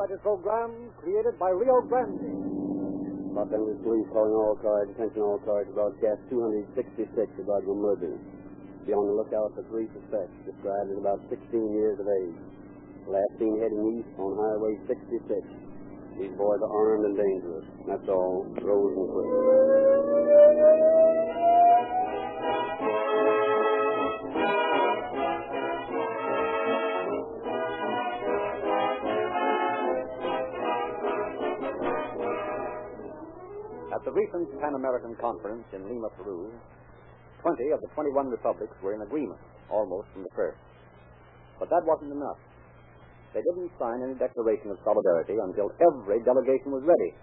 copyrighted 0.00 0.22
program 0.22 0.72
created 0.96 1.38
by 1.38 1.50
Rio 1.50 1.82
Grande. 1.84 3.36
Los 3.36 3.52
Angeles 3.52 3.76
Police 3.84 4.08
calling 4.12 4.32
all 4.32 4.56
cars, 4.56 4.88
attention 4.96 5.20
all 5.20 5.38
cars, 5.44 5.68
broadcast 5.74 6.20
266 6.30 7.04
about 7.44 7.60
your 7.68 7.76
murder. 7.76 8.16
Be 8.86 8.96
on 8.96 9.04
the 9.04 9.12
lookout 9.12 9.52
for 9.52 9.62
three 9.68 9.92
suspects, 9.92 10.32
described 10.48 10.88
as 10.90 10.96
about 10.96 11.20
16 11.28 11.36
years 11.76 12.00
of 12.00 12.08
age. 12.08 12.40
Last 13.12 13.32
seen 13.36 13.60
heading 13.60 14.00
east 14.00 14.08
on 14.16 14.40
Highway 14.40 14.80
66. 14.88 15.20
These 16.16 16.32
boys 16.32 16.64
are 16.64 16.72
armed 16.72 17.04
and 17.04 17.16
dangerous. 17.20 17.68
That's 17.84 18.08
all. 18.08 18.48
Rose 18.56 18.96
and 18.96 19.04
Quick. 19.04 19.89
The 34.10 34.18
recent 34.18 34.50
Pan 34.58 34.74
American 34.74 35.14
Conference 35.22 35.62
in 35.70 35.86
Lima, 35.86 36.10
Peru, 36.18 36.50
20 37.46 37.70
of 37.70 37.78
the 37.78 37.90
21 37.94 38.26
republics 38.26 38.74
were 38.82 38.90
in 38.98 39.06
agreement, 39.06 39.38
almost 39.70 40.10
from 40.10 40.26
the 40.26 40.34
first. 40.34 40.58
But 41.62 41.70
that 41.70 41.86
wasn't 41.86 42.10
enough. 42.10 42.42
They 43.30 43.38
didn't 43.38 43.70
sign 43.78 44.02
any 44.02 44.18
declaration 44.18 44.74
of 44.74 44.82
solidarity 44.82 45.38
until 45.38 45.70
every 45.78 46.18
delegation 46.26 46.74
was 46.74 46.82
ready, 46.82 47.14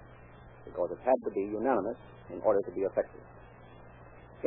because 0.63 0.95
it 0.95 1.03
had 1.03 1.19
to 1.27 1.31
be 1.35 1.51
unanimous 1.51 1.99
in 2.31 2.39
order 2.47 2.63
to 2.63 2.71
be 2.71 2.87
effective. 2.87 3.25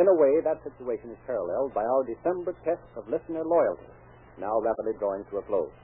In 0.01 0.09
a 0.09 0.17
way, 0.17 0.41
that 0.41 0.65
situation 0.65 1.13
is 1.13 1.21
paralleled 1.29 1.77
by 1.77 1.85
our 1.85 2.09
December 2.09 2.57
test 2.65 2.89
of 2.97 3.05
listener 3.13 3.45
loyalty, 3.45 3.93
now 4.41 4.57
rapidly 4.65 4.97
drawing 4.97 5.29
to 5.29 5.45
a 5.45 5.45
close. 5.45 5.77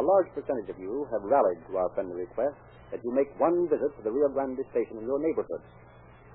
large 0.00 0.32
percentage 0.32 0.72
of 0.72 0.80
you 0.80 1.04
have 1.12 1.20
rallied 1.20 1.60
to 1.68 1.76
our 1.76 1.92
friendly 1.92 2.24
request 2.24 2.56
that 2.90 3.00
you 3.04 3.14
make 3.14 3.30
one 3.38 3.68
visit 3.70 3.90
to 3.96 4.02
the 4.02 4.10
Rio 4.10 4.28
Grande 4.28 4.62
station 4.70 4.98
in 4.98 5.06
your 5.06 5.18
neighborhood, 5.22 5.62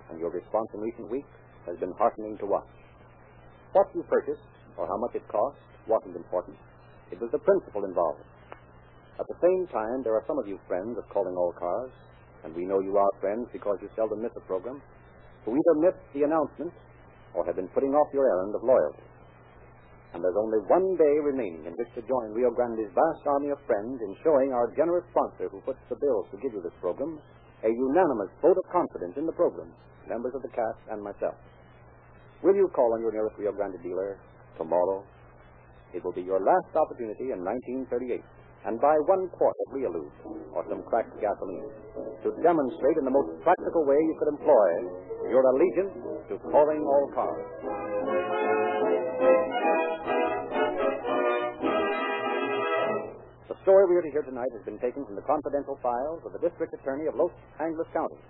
and 0.09 0.19
your 0.19 0.31
response 0.31 0.69
in 0.73 0.79
recent 0.81 1.11
weeks 1.11 1.29
has 1.65 1.77
been 1.79 1.91
heartening 1.97 2.37
to 2.39 2.45
watch. 2.45 2.69
What 3.73 3.87
you 3.93 4.03
purchased, 4.07 4.45
or 4.77 4.87
how 4.87 4.97
much 4.97 5.15
it 5.15 5.27
cost, 5.27 5.57
wasn't 5.87 6.15
important. 6.15 6.55
It 7.11 7.19
was 7.19 7.29
the 7.31 7.39
principle 7.39 7.85
involved. 7.85 8.23
At 9.19 9.27
the 9.27 9.39
same 9.39 9.67
time, 9.71 10.03
there 10.03 10.15
are 10.15 10.23
some 10.27 10.39
of 10.39 10.47
you 10.47 10.59
friends 10.67 10.97
of 10.97 11.07
Calling 11.11 11.35
All 11.35 11.53
Cars, 11.55 11.91
and 12.43 12.55
we 12.55 12.65
know 12.65 12.79
you 12.79 12.97
are 12.97 13.21
friends 13.21 13.47
because 13.51 13.77
you 13.81 13.89
seldom 13.95 14.21
miss 14.21 14.31
a 14.35 14.43
program, 14.47 14.81
who 15.43 15.55
either 15.55 15.75
missed 15.79 16.03
the 16.13 16.23
announcement 16.23 16.71
or 17.33 17.45
have 17.45 17.55
been 17.55 17.69
putting 17.69 17.91
off 17.91 18.07
your 18.13 18.27
errand 18.27 18.55
of 18.55 18.63
loyalty. 18.63 19.03
And 20.15 20.23
there's 20.23 20.39
only 20.39 20.63
one 20.71 20.95
day 20.95 21.19
remaining 21.19 21.67
in 21.67 21.75
which 21.75 21.91
to 21.99 22.01
join 22.07 22.31
Rio 22.31 22.47
Grande's 22.47 22.87
vast 22.95 23.27
army 23.27 23.51
of 23.51 23.59
friends 23.67 23.99
in 23.99 24.15
showing 24.23 24.55
our 24.55 24.71
generous 24.71 25.03
sponsor 25.11 25.51
who 25.51 25.59
puts 25.67 25.83
the 25.91 25.99
bills 25.99 26.31
to 26.31 26.39
give 26.39 26.55
you 26.55 26.63
this 26.63 26.71
program 26.79 27.19
a 27.67 27.67
unanimous 27.67 28.31
vote 28.39 28.55
of 28.55 28.63
confidence 28.71 29.19
in 29.19 29.27
the 29.27 29.35
program, 29.35 29.67
members 30.07 30.31
of 30.31 30.39
the 30.39 30.53
cast 30.55 30.79
and 30.87 31.03
myself. 31.03 31.35
Will 32.47 32.55
you 32.55 32.71
call 32.71 32.95
on 32.95 33.03
your 33.03 33.11
nearest 33.11 33.35
Rio 33.35 33.51
Grande 33.51 33.75
dealer 33.83 34.15
tomorrow? 34.55 35.03
It 35.91 35.99
will 35.99 36.15
be 36.15 36.23
your 36.23 36.39
last 36.39 36.71
opportunity 36.71 37.35
in 37.35 37.43
1938 37.43 38.23
and 38.71 38.79
buy 38.79 38.95
one 39.11 39.27
quart 39.35 39.55
of 39.67 39.75
Realute 39.75 40.15
or 40.55 40.63
some 40.71 40.79
cracked 40.87 41.11
gasoline 41.19 41.67
to 42.23 42.31
demonstrate 42.39 42.95
in 42.95 43.03
the 43.03 43.11
most 43.11 43.35
practical 43.43 43.83
way 43.83 43.99
you 43.99 44.15
could 44.15 44.31
employ 44.31 44.69
your 45.27 45.43
allegiance 45.43 45.91
to 46.31 46.39
calling 46.51 46.79
all 46.87 47.11
cars. 47.11 47.94
Story 53.65 53.89
we 53.89 53.97
are 53.97 54.05
to 54.05 54.13
hear 54.13 54.21
tonight 54.21 54.53
has 54.53 54.61
been 54.61 54.77
taken 54.77 55.01
from 55.09 55.17
the 55.17 55.25
confidential 55.25 55.73
files 55.81 56.21
of 56.21 56.29
the 56.37 56.37
District 56.37 56.69
Attorney 56.77 57.09
of 57.09 57.17
Los 57.17 57.33
Angeles 57.57 57.89
County. 57.97 58.21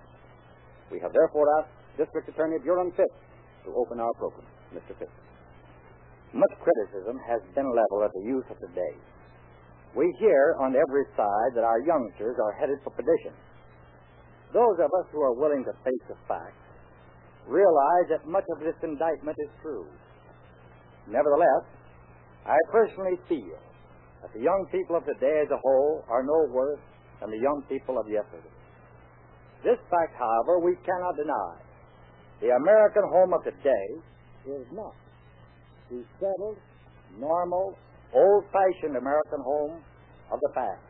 We 0.88 0.96
have 1.04 1.12
therefore 1.12 1.44
asked 1.60 1.76
District 2.00 2.24
Attorney 2.32 2.56
Buron 2.64 2.88
Fitts 2.96 3.20
to 3.68 3.76
open 3.76 4.00
our 4.00 4.16
program. 4.16 4.48
Mr. 4.72 4.96
Fitts. 4.96 5.12
Much 6.32 6.56
criticism 6.64 7.20
has 7.28 7.44
been 7.52 7.68
leveled 7.68 8.08
at 8.08 8.16
the 8.16 8.24
youth 8.24 8.48
of 8.48 8.56
today. 8.64 8.96
We 9.92 10.08
hear 10.24 10.56
on 10.64 10.72
every 10.72 11.04
side 11.20 11.52
that 11.60 11.68
our 11.68 11.84
youngsters 11.84 12.40
are 12.40 12.56
headed 12.56 12.80
for 12.88 12.96
perdition. 12.96 13.36
Those 14.56 14.80
of 14.80 14.88
us 14.88 15.12
who 15.12 15.20
are 15.20 15.36
willing 15.36 15.68
to 15.68 15.76
face 15.84 16.06
the 16.08 16.16
facts 16.32 16.64
realize 17.44 18.08
that 18.08 18.24
much 18.24 18.48
of 18.56 18.64
this 18.64 18.80
indictment 18.88 19.36
is 19.44 19.52
true. 19.60 19.84
Nevertheless, 21.12 21.68
I 22.48 22.56
personally 22.72 23.20
feel 23.28 23.60
that 24.26 24.34
the 24.34 24.42
young 24.42 24.66
people 24.74 24.98
of 24.98 25.06
today 25.06 25.46
as 25.46 25.52
a 25.54 25.62
whole 25.62 26.02
are 26.10 26.26
no 26.26 26.50
worse 26.50 26.82
than 27.22 27.30
the 27.30 27.38
young 27.38 27.62
people 27.70 28.02
of 28.02 28.10
yesterday. 28.10 28.50
This 29.62 29.78
fact, 29.94 30.18
however, 30.18 30.58
we 30.66 30.74
cannot 30.82 31.14
deny. 31.14 31.54
The 32.42 32.50
American 32.58 33.06
home 33.14 33.38
of 33.38 33.46
today 33.46 33.88
is 34.50 34.66
not 34.74 34.98
the 35.94 36.02
settled, 36.18 36.58
normal, 37.22 37.78
old-fashioned 38.18 38.98
American 38.98 39.42
home 39.46 39.78
of 40.34 40.42
the 40.42 40.52
past. 40.58 40.82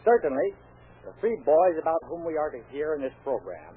Certainly, 0.00 0.56
the 1.04 1.12
three 1.20 1.36
boys 1.44 1.76
about 1.76 2.00
whom 2.08 2.24
we 2.24 2.40
are 2.40 2.48
to 2.48 2.64
hear 2.72 2.96
in 2.96 3.02
this 3.04 3.12
program 3.24 3.76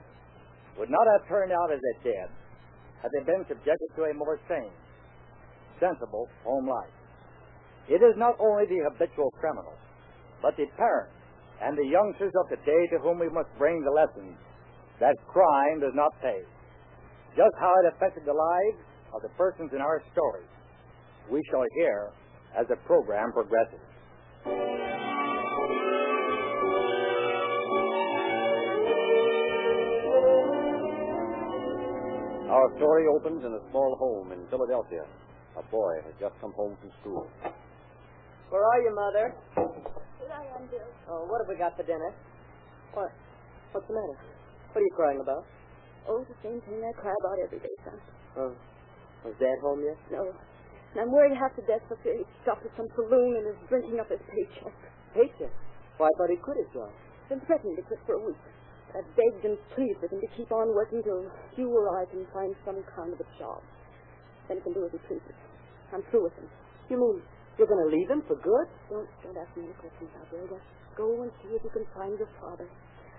would 0.79 0.89
not 0.89 1.03
have 1.11 1.27
turned 1.27 1.51
out 1.51 1.75
as 1.75 1.79
they 1.83 2.15
did 2.15 2.27
had 3.03 3.11
they 3.11 3.23
been 3.27 3.43
subjected 3.51 3.89
to 3.99 4.07
a 4.07 4.13
more 4.15 4.39
sane, 4.47 4.71
sensible 5.79 6.27
home 6.47 6.67
life. 6.67 6.98
It 7.89 8.05
is 8.05 8.13
not 8.21 8.37
only 8.37 8.69
the 8.69 8.85
habitual 8.85 9.33
criminal, 9.41 9.73
but 10.45 10.55
the 10.55 10.69
parents 10.77 11.17
and 11.59 11.73
the 11.75 11.89
youngsters 11.89 12.31
of 12.37 12.45
today 12.53 12.85
to 12.93 13.01
whom 13.01 13.17
we 13.17 13.29
must 13.29 13.49
bring 13.57 13.81
the 13.81 13.89
lesson 13.89 14.37
that 15.01 15.17
crime 15.25 15.81
does 15.81 15.97
not 15.97 16.13
pay. 16.21 16.37
Just 17.35 17.55
how 17.59 17.73
it 17.81 17.93
affected 17.95 18.23
the 18.29 18.33
lives 18.33 18.77
of 19.13 19.21
the 19.23 19.29
persons 19.37 19.71
in 19.73 19.81
our 19.81 20.03
story, 20.13 20.45
we 21.31 21.41
shall 21.49 21.65
hear 21.75 22.13
as 22.53 22.67
the 22.67 22.77
program 22.85 23.33
progresses. 23.33 23.81
Our 32.49 32.69
story 32.77 33.05
opens 33.17 33.45
in 33.45 33.53
a 33.53 33.61
small 33.71 33.95
home 33.97 34.31
in 34.31 34.45
Philadelphia. 34.49 35.05
A 35.57 35.63
boy 35.71 35.93
has 36.05 36.13
just 36.19 36.33
come 36.41 36.53
home 36.53 36.77
from 36.81 36.91
school. 37.01 37.27
Where 38.59 38.75
are 38.75 38.83
you, 38.83 38.91
Mother? 38.91 39.25
Here 39.55 40.35
I 40.35 40.43
am, 40.51 40.67
Bill. 40.67 40.83
Oh, 41.07 41.23
what 41.31 41.39
have 41.39 41.47
we 41.47 41.55
got 41.55 41.79
for 41.79 41.87
dinner? 41.87 42.11
What? 42.91 43.07
What's 43.71 43.87
the 43.87 43.95
matter? 43.95 44.19
What 44.75 44.83
are 44.83 44.83
you 44.83 44.95
crying 44.99 45.23
about? 45.23 45.47
Oh, 46.11 46.27
the 46.27 46.35
same 46.43 46.59
thing 46.67 46.83
I 46.83 46.91
cry 46.99 47.15
about 47.23 47.39
every 47.39 47.63
day, 47.63 47.71
son. 47.87 47.95
Oh, 48.35 48.51
was 49.23 49.31
Dad 49.39 49.63
home 49.63 49.79
yet? 49.79 49.95
No. 50.11 50.27
And 50.91 50.99
I'm 50.99 51.07
worried 51.07 51.39
half 51.39 51.55
to 51.55 51.63
death 51.71 51.87
for 51.87 51.95
fear 52.03 52.19
he's 52.19 52.27
stopped 52.43 52.67
at 52.67 52.75
some 52.75 52.91
saloon 52.99 53.39
and 53.39 53.47
is 53.47 53.55
drinking 53.71 53.95
up 53.95 54.11
his 54.11 54.19
paycheck. 54.27 54.75
Paycheck? 55.15 55.55
Why, 55.95 56.11
I 56.11 56.13
thought 56.19 56.27
he 56.27 56.35
quit 56.35 56.59
his 56.59 56.67
job. 56.75 56.91
Been 57.31 57.39
threatening 57.47 57.79
to 57.79 57.83
quit 57.87 58.03
for 58.03 58.19
a 58.19 58.23
week. 58.27 58.43
I've 58.91 59.07
begged 59.15 59.47
and 59.47 59.55
pleaded 59.71 60.03
with 60.03 60.11
him 60.11 60.19
to 60.19 60.31
keep 60.35 60.51
on 60.51 60.75
working 60.75 60.99
till 60.99 61.31
you 61.55 61.71
or 61.71 61.95
I 61.95 62.03
can 62.11 62.27
find 62.35 62.51
some 62.67 62.83
kind 62.91 63.15
of 63.15 63.23
a 63.23 63.27
job. 63.39 63.63
Then 64.51 64.59
he 64.59 64.67
can 64.67 64.75
do 64.75 64.83
as 64.83 64.91
he 64.91 64.99
pleases. 65.07 65.39
I'm 65.95 66.03
through 66.11 66.27
with 66.27 66.35
him. 66.35 66.51
You 66.91 66.99
mean 66.99 67.23
you're 67.59 67.69
going 67.69 67.83
to 67.83 67.91
leave 67.91 68.07
him 68.07 68.23
for 68.25 68.39
good? 68.39 68.67
Don't, 68.87 69.05
don't 69.21 69.37
ask 69.37 69.51
me 69.59 69.67
any 69.67 69.75
questions. 69.77 70.07
Just 70.31 70.65
go 70.95 71.21
and 71.21 71.31
see 71.43 71.51
if 71.53 71.61
you 71.61 71.71
can 71.75 71.85
find 71.91 72.15
your 72.15 72.31
father. 72.39 72.65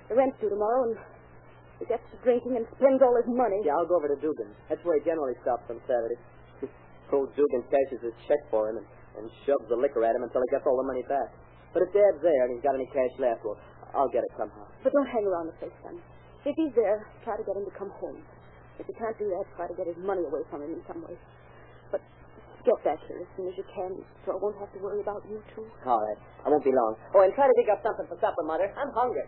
The 0.08 0.16
rent's 0.16 0.40
due 0.40 0.48
tomorrow, 0.48 0.90
and 0.90 0.96
he 1.78 1.84
gets 1.86 2.02
to 2.10 2.16
drinking 2.24 2.56
and 2.56 2.64
spends 2.74 3.04
all 3.04 3.14
his 3.14 3.28
money. 3.28 3.60
Yeah, 3.62 3.76
I'll 3.76 3.86
go 3.86 4.00
over 4.00 4.08
to 4.08 4.18
Dugan. 4.18 4.50
That's 4.66 4.82
where 4.82 4.98
he 4.98 5.04
generally 5.04 5.36
stops 5.44 5.68
on 5.70 5.78
Saturday. 5.84 6.18
Old 7.12 7.34
Dugan 7.34 7.62
cashes 7.66 8.00
his 8.06 8.14
check 8.30 8.38
for 8.50 8.70
him 8.70 8.78
and, 8.78 8.86
and 9.18 9.26
shoves 9.42 9.66
the 9.66 9.74
liquor 9.74 10.06
at 10.06 10.14
him 10.14 10.22
until 10.22 10.40
he 10.46 10.48
gets 10.54 10.62
all 10.62 10.78
the 10.78 10.86
money 10.86 11.02
back. 11.10 11.30
But 11.74 11.82
if 11.82 11.90
Dad's 11.90 12.22
there 12.22 12.46
and 12.46 12.54
he's 12.54 12.62
got 12.62 12.74
any 12.78 12.86
cash 12.90 13.14
left, 13.18 13.42
well, 13.42 13.58
I'll 13.94 14.10
get 14.10 14.22
it 14.22 14.30
somehow. 14.38 14.66
But 14.82 14.94
don't 14.94 15.10
hang 15.10 15.26
around 15.26 15.50
the 15.50 15.56
place, 15.58 15.74
son. 15.82 15.98
If 16.46 16.54
he's 16.54 16.70
there, 16.78 17.06
try 17.26 17.34
to 17.34 17.42
get 17.42 17.58
him 17.58 17.66
to 17.66 17.74
come 17.74 17.90
home. 17.98 18.22
If 18.78 18.86
you 18.86 18.94
can't 18.94 19.18
do 19.18 19.26
that, 19.26 19.44
try 19.58 19.66
to 19.66 19.74
get 19.74 19.90
his 19.90 19.98
money 20.00 20.22
away 20.22 20.40
from 20.48 20.62
him 20.62 20.72
in 20.78 20.82
some 20.86 21.02
way. 21.02 21.18
But 21.90 22.00
get 22.64 22.78
back 22.84 22.98
here 23.08 23.18
as 23.20 23.28
soon 23.36 23.48
as 23.48 23.54
you 23.56 23.64
can, 23.74 23.96
so 24.24 24.32
I 24.32 24.38
won't 24.40 24.56
have 24.58 24.72
to 24.74 24.78
worry 24.80 25.00
about 25.00 25.24
you 25.28 25.42
two. 25.54 25.66
All 25.86 26.00
right. 26.00 26.18
I 26.44 26.48
won't 26.48 26.64
be 26.64 26.72
long. 26.72 26.96
Oh, 27.14 27.22
and 27.22 27.32
try 27.34 27.46
to 27.46 27.54
dig 27.56 27.68
up 27.68 27.82
something 27.82 28.06
for 28.08 28.16
supper, 28.20 28.42
Mother. 28.44 28.72
I'm 28.76 28.92
hungry. 28.92 29.26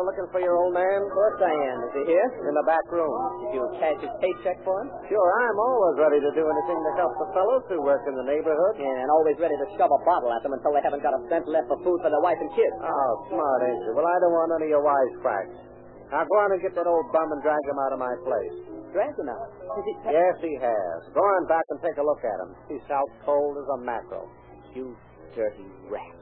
Fellow 0.00 0.08
looking 0.08 0.32
for 0.32 0.40
your 0.40 0.56
old 0.56 0.72
man? 0.72 1.04
Of 1.04 1.12
course 1.12 1.36
I 1.44 1.52
am. 1.52 1.78
Is 1.84 1.92
he 2.00 2.02
here? 2.08 2.28
In 2.48 2.54
the 2.56 2.64
back 2.64 2.84
room. 2.88 3.12
Did 3.44 3.60
you 3.60 3.64
cash 3.76 4.00
his 4.00 4.14
paycheck 4.16 4.56
for 4.64 4.80
him? 4.80 4.88
Sure, 5.12 5.28
I'm 5.44 5.58
always 5.60 5.96
ready 6.00 6.20
to 6.24 6.30
do 6.32 6.44
anything 6.48 6.80
to 6.80 6.92
help 6.96 7.12
the 7.20 7.28
fellows 7.36 7.64
who 7.68 7.84
work 7.84 8.00
in 8.08 8.16
the 8.16 8.24
neighborhood. 8.24 8.80
Yeah, 8.80 8.88
and 8.88 9.08
always 9.12 9.36
ready 9.36 9.56
to 9.60 9.66
shove 9.76 9.92
a 9.92 10.00
bottle 10.08 10.32
at 10.32 10.40
them 10.40 10.56
until 10.56 10.72
they 10.72 10.80
haven't 10.80 11.04
got 11.04 11.12
a 11.12 11.20
cent 11.28 11.44
left 11.44 11.68
for 11.68 11.76
food 11.84 12.00
for 12.00 12.08
their 12.08 12.24
wife 12.24 12.40
and 12.40 12.48
kids. 12.56 12.76
Oh, 12.80 13.12
smart, 13.28 13.60
ain't 13.68 13.80
you? 13.84 13.92
Well, 13.92 14.08
I 14.08 14.16
don't 14.24 14.32
want 14.32 14.56
any 14.56 14.72
of 14.72 14.80
your 14.80 14.84
wisecracks. 14.84 15.68
Now 16.08 16.24
go 16.24 16.36
on 16.42 16.56
and 16.56 16.60
get 16.64 16.72
that 16.74 16.88
old 16.88 17.06
bum 17.12 17.28
and 17.36 17.44
drag 17.44 17.60
him 17.68 17.78
out 17.84 17.92
of 17.92 18.00
my 18.00 18.14
place. 18.24 18.56
drank 18.90 19.14
enough. 19.20 19.52
Has 19.62 19.84
he 19.84 19.94
Yes, 20.10 20.34
he 20.40 20.52
has. 20.58 20.98
Go 21.12 21.20
on 21.22 21.46
back 21.46 21.62
and 21.70 21.78
take 21.84 22.00
a 22.00 22.02
look 22.02 22.24
at 22.24 22.38
him. 22.40 22.50
He's 22.72 22.86
out 22.90 23.06
cold 23.22 23.54
as 23.60 23.68
a 23.68 23.78
mackerel. 23.84 24.26
You 24.74 24.96
dirty 25.36 25.68
rat. 25.86 26.18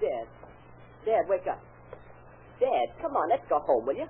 Dad. 0.00 0.43
Dad, 1.04 1.28
wake 1.28 1.46
up. 1.46 1.60
Dad, 2.60 2.86
come 3.00 3.12
on, 3.16 3.28
let's 3.28 3.44
go 3.48 3.60
home, 3.60 3.84
will 3.86 3.96
you? 3.96 4.08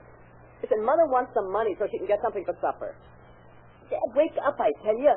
Listen, 0.62 0.84
Mother 0.84 1.06
wants 1.10 1.32
some 1.34 1.50
money 1.52 1.74
so 1.78 1.86
she 1.90 1.98
can 1.98 2.06
get 2.06 2.20
something 2.22 2.44
for 2.44 2.54
supper. 2.60 2.94
Dad, 3.90 4.00
wake 4.14 4.34
up, 4.46 4.56
I 4.58 4.70
tell 4.82 4.96
you. 4.96 5.14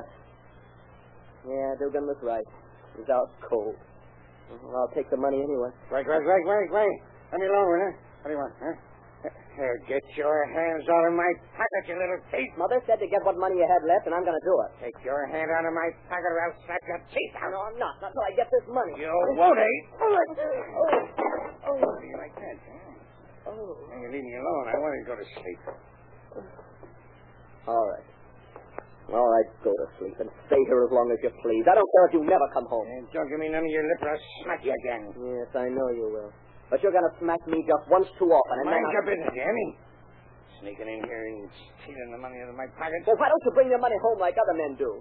Yeah, 1.47 1.75
Dugan 1.79 2.07
was 2.07 2.18
right. 2.24 2.44
He's 2.97 3.07
out 3.09 3.29
cold. 3.47 3.75
Well, 4.50 4.75
I'll 4.88 4.94
take 4.95 5.09
the 5.09 5.18
money 5.18 5.38
anyway. 5.38 5.69
Wait, 5.91 6.07
wait, 6.07 6.24
wait, 6.24 6.44
wait, 6.44 6.69
wait. 6.71 6.97
Let 7.31 7.39
me 7.39 7.47
alone, 7.47 7.68
will? 7.68 7.94
What 8.24 8.27
do 8.27 8.31
you 8.31 8.38
want, 8.39 8.53
huh? 8.59 8.75
Here, 9.25 9.81
get 9.89 10.05
your 10.13 10.45
hands 10.53 10.85
out 10.85 11.05
of 11.09 11.17
my 11.17 11.25
pocket, 11.57 11.89
you 11.89 11.97
little 11.97 12.21
thief. 12.29 12.45
Mother 12.61 12.77
said 12.85 13.01
to 13.01 13.09
get 13.09 13.25
what 13.25 13.41
money 13.41 13.57
you 13.57 13.65
had 13.65 13.81
left, 13.89 14.05
and 14.05 14.13
I'm 14.13 14.21
going 14.21 14.37
to 14.37 14.45
do 14.45 14.53
it. 14.69 14.69
Take 14.85 14.97
your 15.01 15.25
hand 15.25 15.49
out 15.49 15.65
of 15.65 15.73
my 15.73 15.89
pocket 16.05 16.29
or 16.29 16.39
I'll 16.45 16.57
slap 16.69 16.77
your 16.85 17.01
teeth 17.09 17.33
out. 17.41 17.49
No, 17.49 17.65
I'm 17.65 17.77
not. 17.81 17.97
Not 17.97 18.13
until 18.13 18.25
I 18.29 18.33
get 18.37 18.45
this 18.53 18.69
money. 18.69 18.93
You 19.01 19.09
won't, 19.33 19.57
eh? 19.57 19.77
Oh, 19.97 20.13
oh, 21.73 21.81
do 21.81 22.05
you 22.05 22.17
like 22.21 22.37
that, 22.37 22.57
huh? 22.61 23.49
oh. 23.49 23.89
Now 23.89 23.97
you 23.97 24.13
leave 24.13 24.21
me 24.29 24.37
alone. 24.37 24.65
I 24.69 24.77
want 24.77 24.93
to 24.93 25.03
go 25.09 25.15
to 25.17 25.25
sleep. 25.25 25.61
All 27.65 27.85
right. 27.89 28.05
All 29.09 29.25
right, 29.25 29.49
go 29.63 29.71
to 29.71 29.87
sleep 29.97 30.19
and 30.19 30.29
stay 30.51 30.61
here 30.67 30.83
as 30.83 30.91
long 30.91 31.09
as 31.09 31.19
you 31.23 31.31
please. 31.41 31.63
I 31.65 31.73
don't 31.79 31.89
care 31.97 32.05
if 32.11 32.13
you 32.13 32.23
never 32.27 32.45
come 32.53 32.67
home. 32.69 32.85
And 32.85 33.07
don't 33.09 33.25
give 33.31 33.39
me 33.39 33.47
none 33.49 33.63
of 33.63 33.71
your 33.71 33.87
lip 33.87 34.03
or 34.03 34.11
I'll 34.13 34.25
smack 34.43 34.61
you 34.61 34.75
again. 34.85 35.01
Yes, 35.17 35.49
I 35.55 35.71
know 35.71 35.87
you 35.95 36.11
will. 36.11 36.31
But 36.67 36.83
you're 36.83 36.91
going 36.91 37.07
to 37.07 37.15
smack 37.23 37.39
me 37.47 37.63
just 37.63 37.85
once 37.87 38.07
too 38.19 38.27
often. 38.27 38.55
And 38.63 38.67
Mind 38.67 38.83
then 38.83 38.91
your 38.91 39.05
I... 39.05 39.11
business, 39.11 39.33
me? 39.33 39.67
Sneaking 40.59 40.89
in 40.89 40.99
here 41.05 41.23
and 41.31 41.47
stealing 41.85 42.11
the 42.11 42.19
money 42.19 42.41
out 42.43 42.49
of 42.51 42.57
my 42.57 42.67
pocket. 42.75 42.99
Well, 43.07 43.15
why 43.15 43.29
don't 43.29 43.43
you 43.45 43.53
bring 43.55 43.69
your 43.71 43.79
money 43.79 43.95
home 44.01 44.19
like 44.19 44.35
other 44.35 44.57
men 44.57 44.75
do? 44.75 44.99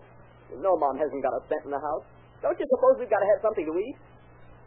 You 0.52 0.62
know 0.62 0.78
Mom 0.78 0.94
hasn't 1.00 1.22
got 1.24 1.34
a 1.34 1.42
cent 1.50 1.64
in 1.66 1.72
the 1.74 1.80
house. 1.80 2.06
Don't 2.44 2.54
you 2.54 2.66
suppose 2.70 3.00
we've 3.02 3.10
got 3.10 3.18
to 3.18 3.28
have 3.34 3.40
something 3.42 3.66
to 3.66 3.74
eat? 3.74 3.96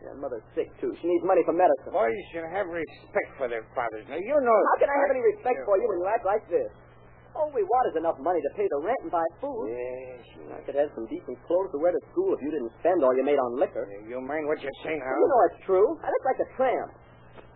Yeah, 0.04 0.16
Mother's 0.16 0.44
sick, 0.56 0.68
too. 0.80 0.92
She 1.00 1.06
needs 1.08 1.24
money 1.28 1.44
for 1.44 1.52
medicine. 1.52 1.92
Boys 1.92 2.16
should 2.32 2.48
have 2.48 2.68
respect 2.72 3.30
for 3.36 3.52
their 3.52 3.68
fathers. 3.76 4.08
Now, 4.08 4.16
you 4.16 4.32
know... 4.32 4.60
How 4.76 4.78
can 4.80 4.90
I 4.92 4.96
have 4.96 5.12
any 5.12 5.24
respect 5.36 5.60
for 5.68 5.76
you 5.76 5.88
when 5.92 6.00
you 6.04 6.08
act 6.08 6.24
like 6.24 6.44
this? 6.48 6.72
All 7.40 7.48
we 7.56 7.64
want 7.64 7.86
is 7.88 7.96
enough 7.96 8.20
money 8.20 8.44
to 8.44 8.52
pay 8.60 8.68
the 8.68 8.80
rent 8.84 9.00
and 9.08 9.12
buy 9.16 9.24
food. 9.40 9.72
Yes, 9.72 10.20
you 10.36 10.44
I 10.52 10.60
could 10.68 10.76
have 10.76 10.92
some 10.92 11.08
decent 11.08 11.40
clothes 11.48 11.72
to 11.72 11.80
wear 11.80 11.96
to 11.96 12.02
school 12.12 12.36
if 12.36 12.40
you 12.44 12.52
didn't 12.52 12.76
spend 12.84 13.00
all 13.00 13.16
you 13.16 13.24
made 13.24 13.40
on 13.40 13.56
liquor. 13.56 13.88
You 14.04 14.20
mind 14.20 14.44
what 14.52 14.60
you're 14.60 14.80
saying, 14.84 15.00
You 15.00 15.24
know 15.24 15.42
it's 15.48 15.64
true. 15.64 15.88
I 16.04 16.12
look 16.12 16.26
like 16.28 16.40
a 16.44 16.50
tramp. 16.60 16.92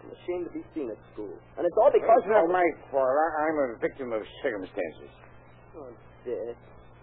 I'm 0.04 0.12
ashamed 0.16 0.48
to 0.48 0.54
be 0.56 0.64
seen 0.72 0.88
at 0.88 1.00
school. 1.12 1.36
And 1.60 1.68
it's 1.68 1.76
all 1.76 1.92
because 1.92 2.24
It's 2.24 2.32
not 2.32 2.48
my 2.48 2.64
fault. 2.96 3.12
I- 3.12 3.36
I'm 3.44 3.58
a 3.60 3.68
victim 3.84 4.16
of 4.16 4.24
circumstances. 4.40 5.12
Oh, 5.76 5.92
Dad. 6.24 6.56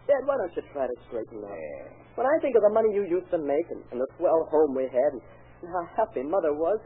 Dad, 0.08 0.22
why 0.24 0.40
don't 0.40 0.52
you 0.56 0.64
try 0.72 0.88
to 0.88 0.96
straighten 1.04 1.44
up? 1.44 1.52
Yeah. 1.52 1.84
When 2.16 2.24
I 2.24 2.36
think 2.40 2.56
of 2.56 2.64
the 2.64 2.72
money 2.72 2.88
you 2.96 3.04
used 3.04 3.28
to 3.30 3.38
make 3.38 3.66
and, 3.76 3.84
and 3.92 4.00
the 4.00 4.08
swell 4.16 4.48
home 4.48 4.72
we 4.72 4.88
had 4.88 5.10
and, 5.12 5.22
and 5.64 5.68
how 5.68 5.84
happy 6.00 6.24
Mother 6.24 6.56
was, 6.56 6.80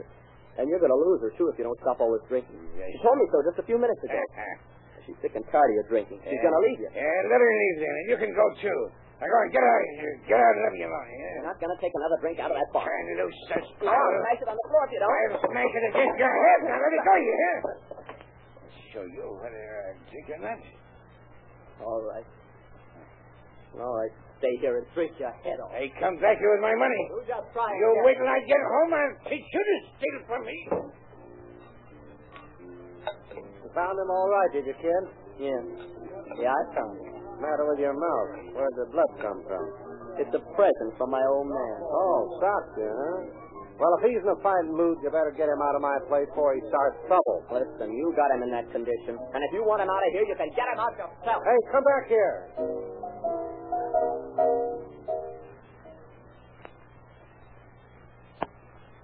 and 0.58 0.66
you're 0.66 0.82
going 0.82 0.90
to 0.90 1.02
lose 1.06 1.22
her, 1.22 1.30
too, 1.38 1.46
if 1.50 1.58
you 1.58 1.64
don't 1.64 1.78
stop 1.86 2.02
all 2.02 2.10
this 2.18 2.26
drinking. 2.26 2.58
Yes. 2.74 2.90
She 2.90 2.98
told 3.02 3.14
me 3.18 3.26
so 3.30 3.38
just 3.46 3.58
a 3.62 3.66
few 3.66 3.78
minutes 3.78 4.02
ago. 4.02 4.18
She's 5.04 5.16
sick 5.20 5.36
and 5.36 5.44
tired 5.52 5.68
of 5.68 5.76
your 5.84 5.88
drinking. 5.92 6.18
She's 6.24 6.40
going 6.40 6.56
to 6.56 6.62
leave 6.64 6.80
you. 6.80 6.88
Yeah, 6.92 7.28
let 7.28 7.38
her 7.40 7.52
leave 7.52 7.76
then, 7.84 7.94
and 7.94 8.06
you 8.08 8.16
can 8.16 8.32
go 8.32 8.46
too. 8.60 8.80
Now 9.20 9.28
go 9.30 9.36
on, 9.44 9.48
get 9.52 9.60
out 9.62 9.80
of 9.84 9.90
here. 10.00 10.14
Get 10.26 10.38
out 10.40 10.52
and 10.56 10.62
let 10.64 10.72
me 10.74 10.82
alone. 10.84 11.06
You're 11.12 11.44
Yeah. 11.44 11.48
not 11.52 11.56
going 11.60 11.72
to 11.72 11.80
take 11.80 11.92
another 11.94 12.18
drink 12.24 12.36
out 12.40 12.50
of 12.50 12.56
that 12.58 12.68
bottle. 12.72 12.88
Turn 12.88 13.06
loose, 13.20 13.38
such 13.52 13.68
Oh, 13.84 14.08
smash 14.24 14.40
it 14.42 14.48
on 14.48 14.56
the 14.58 14.66
floor 14.72 14.82
if 14.88 14.90
you 14.96 15.00
don't. 15.04 15.12
I'll 15.12 15.44
smash 15.44 15.72
it 15.76 15.84
against 15.92 16.16
your 16.18 16.32
head. 16.34 16.58
Now 16.66 16.78
let 16.80 16.92
it 16.92 17.02
go, 17.04 17.14
you 17.20 17.34
hear? 17.36 17.56
I'll 17.62 18.76
show 18.96 19.04
you 19.06 19.24
whether 19.44 19.60
I 19.60 19.92
drink 20.08 20.26
or 20.34 20.40
not. 20.42 20.60
All 21.84 22.02
right. 22.08 22.26
All 23.78 23.94
right. 24.00 24.14
Stay 24.42 24.54
here 24.60 24.78
and 24.82 24.86
drink 24.98 25.12
your 25.20 25.32
head 25.46 25.58
off. 25.62 25.70
I 25.72 25.88
come 26.00 26.16
back 26.18 26.36
here 26.42 26.50
with 26.52 26.62
my 26.64 26.74
money. 26.74 27.02
You 27.12 27.22
just 27.28 27.48
try 27.54 27.70
You 27.76 27.86
wait 28.04 28.18
till 28.18 28.28
I 28.28 28.40
get 28.44 28.60
home. 28.60 28.90
I'll 28.92 29.16
teach 29.30 29.46
you 29.46 29.62
to 29.62 29.76
steal 29.98 30.18
from 30.26 30.42
me. 30.44 30.58
You 33.32 33.68
found 33.72 33.96
him 33.98 34.10
all 34.10 34.28
right, 34.28 34.50
did 34.52 34.66
you, 34.66 34.76
kid? 34.76 35.02
Yeah. 35.40 35.62
Yeah, 36.40 36.52
I 36.52 36.62
found 36.76 36.98
it. 37.00 37.14
Matter 37.40 37.66
with 37.66 37.80
your 37.80 37.94
mouth? 37.96 38.54
Where'd 38.54 38.76
the 38.78 38.86
blood 38.94 39.12
come 39.18 39.42
from? 39.48 39.64
It's 40.20 40.30
a 40.30 40.42
present 40.54 40.90
from 40.96 41.10
my 41.10 41.22
old 41.34 41.48
man. 41.50 41.76
Oh, 41.82 42.38
socked 42.38 42.78
you, 42.78 42.86
huh? 42.86 43.44
Well, 43.74 43.90
if 43.98 44.06
he's 44.06 44.22
in 44.22 44.30
a 44.30 44.38
fighting 44.38 44.70
mood, 44.70 45.02
you 45.02 45.10
better 45.10 45.34
get 45.34 45.50
him 45.50 45.58
out 45.58 45.74
of 45.74 45.82
my 45.82 45.98
place 46.06 46.30
before 46.30 46.54
he 46.54 46.62
starts 46.70 46.94
trouble. 47.10 47.42
Listen, 47.50 47.90
you 47.90 48.14
got 48.14 48.30
him 48.30 48.46
in 48.46 48.50
that 48.54 48.70
condition. 48.70 49.18
And 49.18 49.40
if 49.42 49.50
you 49.50 49.66
want 49.66 49.82
him 49.82 49.90
out 49.90 49.98
of 50.06 50.10
here, 50.14 50.22
you 50.22 50.36
can 50.38 50.46
get 50.54 50.70
him 50.70 50.78
out 50.78 50.94
yourself. 50.94 51.42
Hey, 51.42 51.58
come 51.74 51.82
back 51.82 52.06
here. 52.06 52.38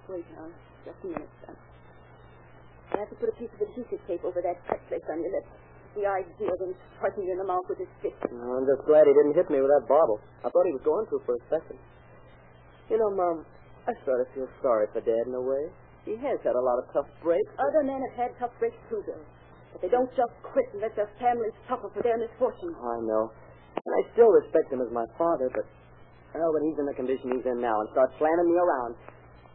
Wait 0.07 0.25
now. 0.35 0.47
Just 0.85 1.03
a 1.03 1.07
minute, 1.07 1.29
son. 1.40 1.40
I 2.91 2.99
have 2.99 3.09
to 3.09 3.17
put 3.19 3.31
a 3.31 3.35
piece 3.39 3.51
of 3.55 3.61
adhesive 3.63 4.01
tape 4.07 4.23
over 4.27 4.43
that 4.43 4.59
cut 4.67 4.79
place 4.91 5.05
on 5.07 5.23
your 5.23 5.31
lip. 5.31 5.47
The 5.95 6.07
idea 6.07 6.47
of 6.47 6.59
him 6.59 6.71
striking 6.95 7.27
you 7.27 7.35
in 7.35 7.39
the 7.39 7.47
mouth 7.47 7.67
with 7.67 7.79
his 7.79 7.91
fist. 7.99 8.15
Oh, 8.23 8.55
I'm 8.55 8.67
just 8.67 8.87
glad 8.87 9.07
he 9.07 9.13
didn't 9.15 9.35
hit 9.35 9.51
me 9.51 9.59
with 9.59 9.71
that 9.71 9.87
bottle. 9.91 10.19
I 10.43 10.47
thought 10.47 10.63
he 10.67 10.75
was 10.75 10.83
going 10.87 11.03
to 11.11 11.19
for 11.27 11.35
a 11.35 11.43
second. 11.51 11.79
You 12.87 12.95
know, 12.99 13.11
Mom, 13.11 13.43
I 13.87 13.91
sort 14.07 14.23
of 14.23 14.27
feel 14.35 14.47
sorry 14.63 14.87
for 14.95 15.03
Dad 15.03 15.27
in 15.27 15.35
a 15.35 15.43
way. 15.43 15.67
He 16.07 16.15
has 16.15 16.39
had 16.43 16.55
a 16.55 16.63
lot 16.63 16.79
of 16.79 16.87
tough 16.95 17.11
breaks. 17.19 17.51
Other 17.59 17.83
men 17.83 17.99
have 18.11 18.15
had 18.15 18.31
tough 18.39 18.55
breaks 18.59 18.79
too, 18.87 19.03
Bill. 19.03 19.23
But 19.71 19.79
they 19.83 19.91
don't 19.91 20.11
just 20.15 20.35
quit 20.43 20.67
and 20.75 20.83
let 20.83 20.95
their 20.95 21.11
families 21.19 21.55
suffer 21.67 21.87
for 21.91 22.03
their 22.03 22.19
misfortunes. 22.19 22.75
I 22.75 22.99
know. 23.07 23.31
And 23.79 23.91
I 23.95 24.01
still 24.11 24.31
respect 24.31 24.71
him 24.71 24.83
as 24.83 24.91
my 24.91 25.07
father, 25.15 25.47
but, 25.51 25.63
well, 26.35 26.51
when 26.55 26.67
he's 26.67 26.79
in 26.79 26.87
the 26.87 26.95
condition 26.95 27.31
he's 27.35 27.47
in 27.47 27.63
now 27.63 27.79
and 27.79 27.87
starts 27.95 28.11
slamming 28.19 28.51
me 28.51 28.57
around, 28.59 28.95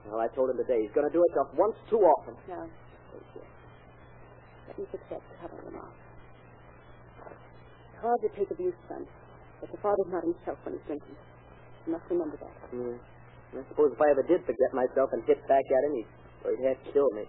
well, 0.09 0.21
I 0.21 0.29
told 0.33 0.49
him 0.49 0.57
today 0.57 0.81
he's 0.85 0.95
going 0.97 1.05
to 1.05 1.13
do 1.13 1.21
it 1.21 1.33
just 1.37 1.53
once 1.57 1.77
too 1.93 2.01
often. 2.01 2.35
Now, 2.49 2.65
wait 3.17 3.29
here. 3.33 3.51
Let 4.69 4.75
me 4.77 4.85
fix 4.93 5.03
that 5.11 5.23
cover 5.41 5.59
him 5.65 5.77
off. 5.81 5.97
It's 7.25 8.01
hard 8.05 8.21
to 8.21 8.31
take 8.37 8.51
abuse, 8.53 8.77
son. 8.93 9.09
But 9.61 9.73
the 9.73 9.81
father's 9.81 10.13
not 10.13 10.21
himself 10.21 10.61
when 10.69 10.77
he's 10.77 10.85
drinking. 10.85 11.17
You 11.89 11.97
must 11.97 12.05
remember 12.13 12.37
that. 12.37 12.55
Yeah. 12.77 13.01
I 13.57 13.65
suppose 13.73 13.95
if 13.95 14.01
I 14.03 14.11
ever 14.13 14.27
did 14.27 14.45
forget 14.45 14.71
myself 14.77 15.09
and 15.17 15.25
hit 15.25 15.41
back 15.49 15.65
at 15.65 15.83
him, 15.89 15.93
he'd, 15.97 16.11
well, 16.45 16.53
he'd 16.53 16.67
have 16.69 16.81
to 16.85 16.91
kill 16.93 17.09
me. 17.17 17.25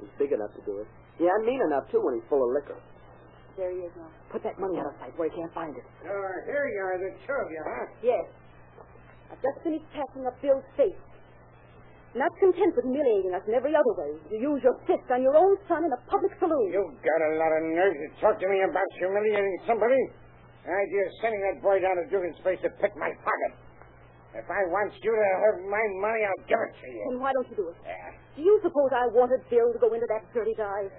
He's 0.00 0.14
big 0.16 0.32
enough 0.32 0.54
to 0.56 0.62
do 0.64 0.80
it. 0.80 0.88
Yeah, 1.20 1.36
and 1.36 1.44
mean 1.44 1.60
enough, 1.68 1.84
too, 1.92 2.00
when 2.00 2.16
he's 2.16 2.28
full 2.32 2.40
of 2.40 2.50
liquor. 2.56 2.80
There 3.56 3.72
he 3.72 3.88
is 3.88 3.92
now. 3.96 4.08
Put 4.32 4.44
that 4.44 4.56
money 4.60 4.76
out 4.80 4.88
of 4.92 4.96
sight 5.00 5.12
where 5.16 5.28
he 5.28 5.34
can't 5.36 5.52
find 5.52 5.72
it. 5.76 5.84
Uh, 6.04 6.08
here 6.48 6.68
you 6.68 6.80
are, 6.80 6.96
the 7.00 7.12
two 7.24 7.36
of 7.36 7.48
you, 7.50 7.60
huh? 7.64 7.84
Yes. 8.04 8.24
I've 9.32 9.40
just 9.40 9.58
finished 9.64 9.84
patching 9.92 10.24
up 10.28 10.36
Bill's 10.40 10.64
face. 10.76 10.96
Not 12.16 12.32
content 12.40 12.72
with 12.72 12.88
humiliating 12.88 13.36
us 13.36 13.44
in 13.44 13.52
every 13.52 13.76
other 13.76 13.92
way, 13.92 14.16
you 14.32 14.56
use 14.56 14.64
your 14.64 14.72
fist 14.88 15.04
on 15.12 15.20
your 15.20 15.36
own 15.36 15.52
son 15.68 15.84
in 15.84 15.92
a 15.92 16.00
public 16.08 16.32
saloon. 16.40 16.72
You've 16.72 16.96
got 17.04 17.20
a 17.28 17.32
lot 17.36 17.52
of 17.52 17.62
nerve 17.76 17.92
to 17.92 18.08
talk 18.24 18.40
to 18.40 18.48
me 18.48 18.64
about 18.64 18.88
humiliating 18.96 19.56
somebody. 19.68 20.00
The 20.64 20.72
idea 20.72 21.02
of 21.06 21.12
sending 21.20 21.42
that 21.44 21.60
boy 21.60 21.76
down 21.84 22.00
to 22.00 22.08
Dugan's 22.08 22.40
place 22.40 22.56
to 22.64 22.72
pick 22.80 22.96
my 22.96 23.12
pocket. 23.20 23.52
If 24.32 24.48
I 24.48 24.64
want 24.72 24.96
you 24.96 25.12
to 25.12 25.28
have 25.44 25.56
my 25.68 25.84
money, 26.00 26.24
I'll 26.24 26.44
give 26.48 26.60
it 26.60 26.72
to 26.72 26.88
you. 26.88 27.04
Then 27.12 27.20
why 27.20 27.36
don't 27.36 27.48
you 27.52 27.56
do 27.56 27.68
it? 27.68 27.76
Yeah. 27.84 28.16
Do 28.36 28.40
you 28.40 28.56
suppose 28.64 28.90
I 28.96 29.08
wanted 29.12 29.44
Bill 29.52 29.68
to 29.72 29.78
go 29.80 29.92
into 29.92 30.08
that 30.08 30.24
dirty 30.32 30.56
dive? 30.56 30.92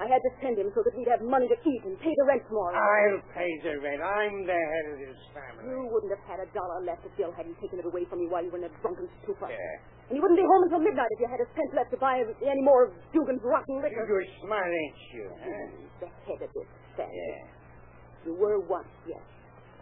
I 0.00 0.08
had 0.08 0.24
to 0.24 0.32
send 0.40 0.56
him 0.56 0.72
so 0.74 0.82
that 0.82 0.92
we'd 0.96 1.08
have 1.08 1.20
money 1.20 1.46
to 1.52 1.56
eat 1.68 1.82
and 1.84 1.94
pay 2.00 2.10
the 2.16 2.24
rent 2.26 2.42
tomorrow. 2.48 2.74
I'll 2.74 3.22
pay 3.36 3.48
the 3.62 3.76
rent. 3.78 4.00
I'm 4.00 4.44
the 4.48 4.56
head 4.56 4.86
of 4.92 4.96
this 4.98 5.20
family. 5.36 5.68
You 5.68 5.84
wouldn't 5.88 6.12
have 6.16 6.24
had 6.26 6.40
a 6.42 6.48
dollar 6.56 6.80
left 6.82 7.04
if 7.06 7.12
Bill 7.16 7.30
hadn't 7.32 7.56
taken 7.60 7.78
it 7.78 7.86
away 7.86 8.08
from 8.08 8.18
you 8.24 8.28
while 8.28 8.42
you 8.42 8.50
were 8.50 8.58
in 8.58 8.66
a 8.66 8.72
drunken 8.82 9.06
stupor. 9.22 9.52
Yeah. 9.52 10.01
And 10.12 10.20
you 10.20 10.28
wouldn't 10.28 10.36
be 10.36 10.44
home 10.44 10.68
until 10.68 10.84
midnight 10.84 11.08
if 11.16 11.24
you 11.24 11.28
had 11.32 11.40
a 11.40 11.48
cent 11.56 11.72
left 11.72 11.88
to 11.88 11.96
buy 11.96 12.20
any 12.20 12.60
more 12.60 12.84
of 12.84 12.92
Dugan's 13.16 13.40
rotten 13.40 13.80
liquor. 13.80 14.04
You're 14.04 14.28
smart, 14.44 14.68
ain't 14.68 15.00
you? 15.08 15.24
Huh? 15.32 16.04
The 16.04 16.08
head 16.28 16.40
of 16.44 16.52
this 16.52 16.68
family. 17.00 17.16
Yeah. 17.16 18.28
You 18.28 18.36
were 18.36 18.60
once, 18.60 18.92
yes. 19.08 19.24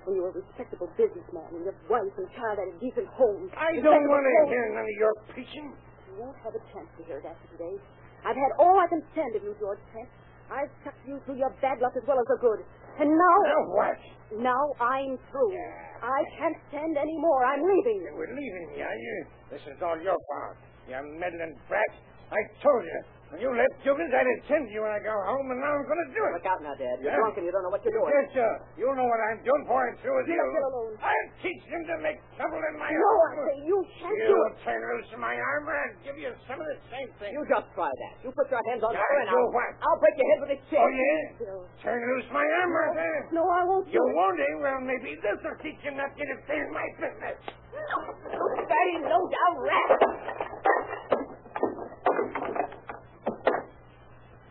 When 0.07 0.15
you 0.15 0.23
were 0.23 0.31
a 0.31 0.39
respectable 0.39 0.87
businessman 0.95 1.51
and 1.51 1.67
your 1.67 1.75
wife 1.91 2.15
and 2.15 2.31
child 2.39 2.63
had 2.63 2.71
a 2.71 2.79
decent 2.79 3.11
home. 3.11 3.51
I 3.59 3.75
don't 3.83 4.07
want 4.07 4.23
to 4.23 4.55
hear 4.55 4.71
none 4.71 4.87
of 4.87 4.97
your 5.03 5.19
preaching. 5.35 5.75
You 6.15 6.23
won't 6.23 6.39
have 6.47 6.55
a 6.55 6.63
chance 6.71 6.87
to 6.95 7.03
hear 7.11 7.19
it 7.19 7.27
after 7.27 7.51
today. 7.59 7.75
I've 8.23 8.39
had 8.39 8.55
all 8.63 8.79
I 8.79 8.87
can 8.87 9.03
stand 9.11 9.35
of 9.35 9.43
you, 9.43 9.59
George 9.59 9.83
Trent. 9.91 10.07
I've 10.51 10.71
stuck 10.83 10.95
you 11.07 11.21
through 11.25 11.39
your 11.39 11.55
bad 11.63 11.79
luck 11.81 11.95
as 11.97 12.03
well 12.07 12.19
as 12.19 12.27
the 12.27 12.39
good. 12.43 12.61
And 12.99 13.09
now, 13.09 13.37
Now 13.47 13.63
what? 13.71 13.99
now 14.43 14.63
I'm 14.83 15.17
through. 15.31 15.53
Yeah. 15.55 16.03
I 16.03 16.21
can't 16.39 16.59
stand 16.69 16.97
any 16.99 17.17
more. 17.19 17.45
I'm 17.45 17.63
leaving. 17.63 18.03
You're 18.03 18.35
leaving 18.35 18.67
you, 18.77 18.83
are 18.85 18.99
you? 18.99 19.17
This 19.53 19.63
is 19.69 19.79
all 19.83 19.97
your 20.01 20.17
fault. 20.29 20.57
You 20.89 20.97
meddling 21.21 21.55
brat. 21.69 21.93
I 22.33 22.41
told 22.63 22.83
you. 22.85 23.01
When 23.31 23.39
you 23.39 23.47
left 23.55 23.79
Juggins, 23.87 24.11
I'd 24.11 24.27
attend 24.43 24.67
you 24.75 24.83
when 24.83 24.91
I 24.91 24.99
go 24.99 25.15
home, 25.15 25.47
and 25.55 25.63
now 25.63 25.71
I'm 25.71 25.87
going 25.87 26.03
to 26.03 26.11
do 26.11 26.19
it. 26.19 26.35
Look 26.35 26.51
out 26.51 26.59
now, 26.67 26.75
Dad. 26.75 26.99
You're 26.99 27.15
Yeah? 27.15 27.23
drunk 27.23 27.39
and 27.39 27.47
you 27.47 27.55
don't 27.55 27.63
know 27.63 27.71
what 27.71 27.79
you're 27.87 27.95
doing. 27.95 28.11
Yes, 28.11 28.27
sir. 28.35 28.51
You 28.75 28.91
know 28.91 29.07
what 29.07 29.23
I'm 29.23 29.39
doing 29.47 29.63
for 29.71 29.79
I'm 29.87 29.95
through 30.03 30.19
with 30.19 30.27
you. 30.27 30.35
Let 30.35 30.51
it 30.51 30.67
alone. 30.67 30.99
I'll 30.99 31.31
teach 31.39 31.63
him 31.71 31.83
to 31.87 31.95
make 32.03 32.19
trouble 32.35 32.59
in 32.59 32.75
my 32.75 32.91
house. 32.91 32.99
No. 32.99 33.15
I 33.23 33.55
say 33.55 33.57
you 33.71 33.79
can't 34.03 34.19
do 34.19 34.27
You'll 34.35 34.51
it. 34.51 34.67
turn 34.67 34.83
loose 34.83 35.15
my 35.23 35.39
armor 35.39 35.79
and 35.79 35.91
give 36.03 36.19
you 36.19 36.35
some 36.51 36.59
of 36.59 36.67
the 36.67 36.79
same 36.91 37.07
thing. 37.23 37.31
You 37.31 37.47
just 37.47 37.71
try 37.79 37.87
that. 37.95 38.15
You 38.27 38.35
put 38.35 38.51
your 38.51 38.63
hands 38.67 38.83
on 38.83 38.99
her 38.99 39.11
and 39.23 39.31
do 39.31 39.39
I'll, 39.39 39.55
what? 39.55 39.71
I'll 39.79 40.01
break 40.03 40.19
your 40.19 40.27
head 40.35 40.41
with 40.43 40.59
a 40.59 40.61
chair. 40.67 40.83
Oh, 40.83 40.91
yeah? 40.91 41.23
Bill. 41.39 41.63
Turn 41.87 42.03
loose 42.11 42.27
my 42.35 42.43
armor, 42.43 42.87
then. 42.99 43.31
No, 43.31 43.47
I 43.47 43.63
won't 43.63 43.87
You 43.95 44.03
won't, 44.11 44.43
eh? 44.43 44.55
Well, 44.59 44.83
maybe 44.83 45.15
this'll 45.23 45.55
teach 45.63 45.79
you 45.87 45.95
not 45.95 46.11
to 46.11 46.19
interfere 46.19 46.67
in 46.67 46.75
my 46.75 46.87
business. 46.99 47.39
Fatty, 47.79 48.95
no 49.07 49.23
doubt 49.31 49.57
rat. 49.63 49.91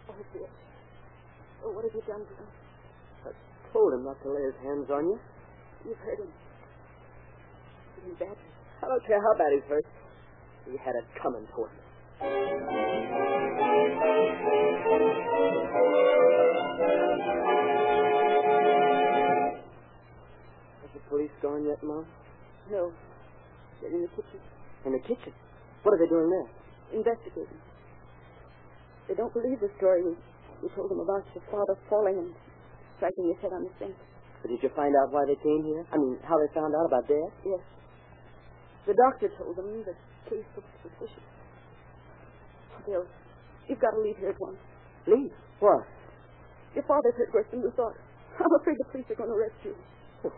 Oh, 0.09 0.15
dear. 0.31 0.47
Oh, 1.59 1.67
what 1.79 1.87
have 1.87 1.95
you 1.95 2.03
done 2.11 2.19
to 2.27 2.35
him? 2.35 2.49
I 3.23 3.31
told 3.71 3.93
him 3.93 4.03
not 4.03 4.21
to 4.23 4.27
lay 4.27 4.43
his 4.43 4.59
hands 4.67 4.91
on 4.91 5.07
you. 5.07 5.17
You've 5.87 5.97
hurt 6.03 6.19
him. 6.19 6.27
Hurt 7.95 8.03
him 8.03 8.15
badly. 8.19 8.51
I 8.83 8.87
don't 8.91 9.07
care 9.07 9.21
how 9.23 9.31
bad 9.39 9.47
he's 9.55 9.63
hurt. 9.63 9.85
He 10.67 10.75
had 10.75 10.99
it 10.99 11.07
coming 11.23 11.47
to 11.47 11.63
him. 11.63 11.71
Has 20.83 20.91
the 20.91 20.99
police 21.07 21.31
gone 21.41 21.63
yet, 21.63 21.79
Mom? 21.81 22.03
No. 22.69 22.91
They're 23.79 23.95
in 23.95 24.01
the 24.01 24.09
kitchen. 24.19 24.43
In 24.83 24.91
the 24.91 24.99
kitchen. 24.99 25.31
What 25.83 25.93
are 25.95 25.99
they 26.03 26.09
doing 26.11 26.27
there? 26.27 26.99
Investigating. 26.99 27.63
They 29.07 29.15
don't 29.15 29.31
believe 29.31 29.61
the 29.61 29.71
story 29.77 30.03
we, 30.03 30.17
we 30.61 30.67
told 30.75 30.91
them 30.91 30.99
about 30.99 31.23
your 31.33 31.43
father 31.51 31.75
falling 31.89 32.17
and 32.19 32.29
striking 32.97 33.31
his 33.31 33.39
head 33.41 33.53
on 33.55 33.63
the 33.63 33.73
sink. 33.79 33.95
But 34.41 34.51
did 34.51 34.63
you 34.63 34.71
find 34.75 34.95
out 34.95 35.11
why 35.11 35.23
they 35.27 35.35
came 35.39 35.63
here? 35.67 35.83
I 35.91 35.97
mean, 35.99 36.15
how 36.23 36.39
they 36.39 36.47
found 36.55 36.71
out 36.75 36.87
about 36.87 37.07
Dad? 37.07 37.31
Yes. 37.43 37.63
The 38.87 38.95
doctor 38.95 39.27
told 39.35 39.55
them 39.59 39.83
the 39.83 39.95
case 40.31 40.47
looks 40.55 40.71
suspicious. 40.83 41.27
Bill, 42.87 43.03
you've 43.67 43.83
got 43.83 43.91
to 43.91 44.01
leave 44.01 44.15
here 44.17 44.31
at 44.31 44.39
once. 44.39 44.57
Leave? 45.07 45.31
What? 45.59 45.83
Your 46.75 46.87
father's 46.87 47.15
hurt 47.19 47.31
worse 47.35 47.47
than 47.51 47.59
you 47.59 47.71
thought. 47.75 47.95
I'm 48.39 48.53
afraid 48.63 48.79
the 48.79 48.87
police 48.95 49.07
are 49.11 49.19
going 49.19 49.29
to 49.29 49.35
arrest 49.35 49.59
you. 49.67 49.75
All 50.23 50.31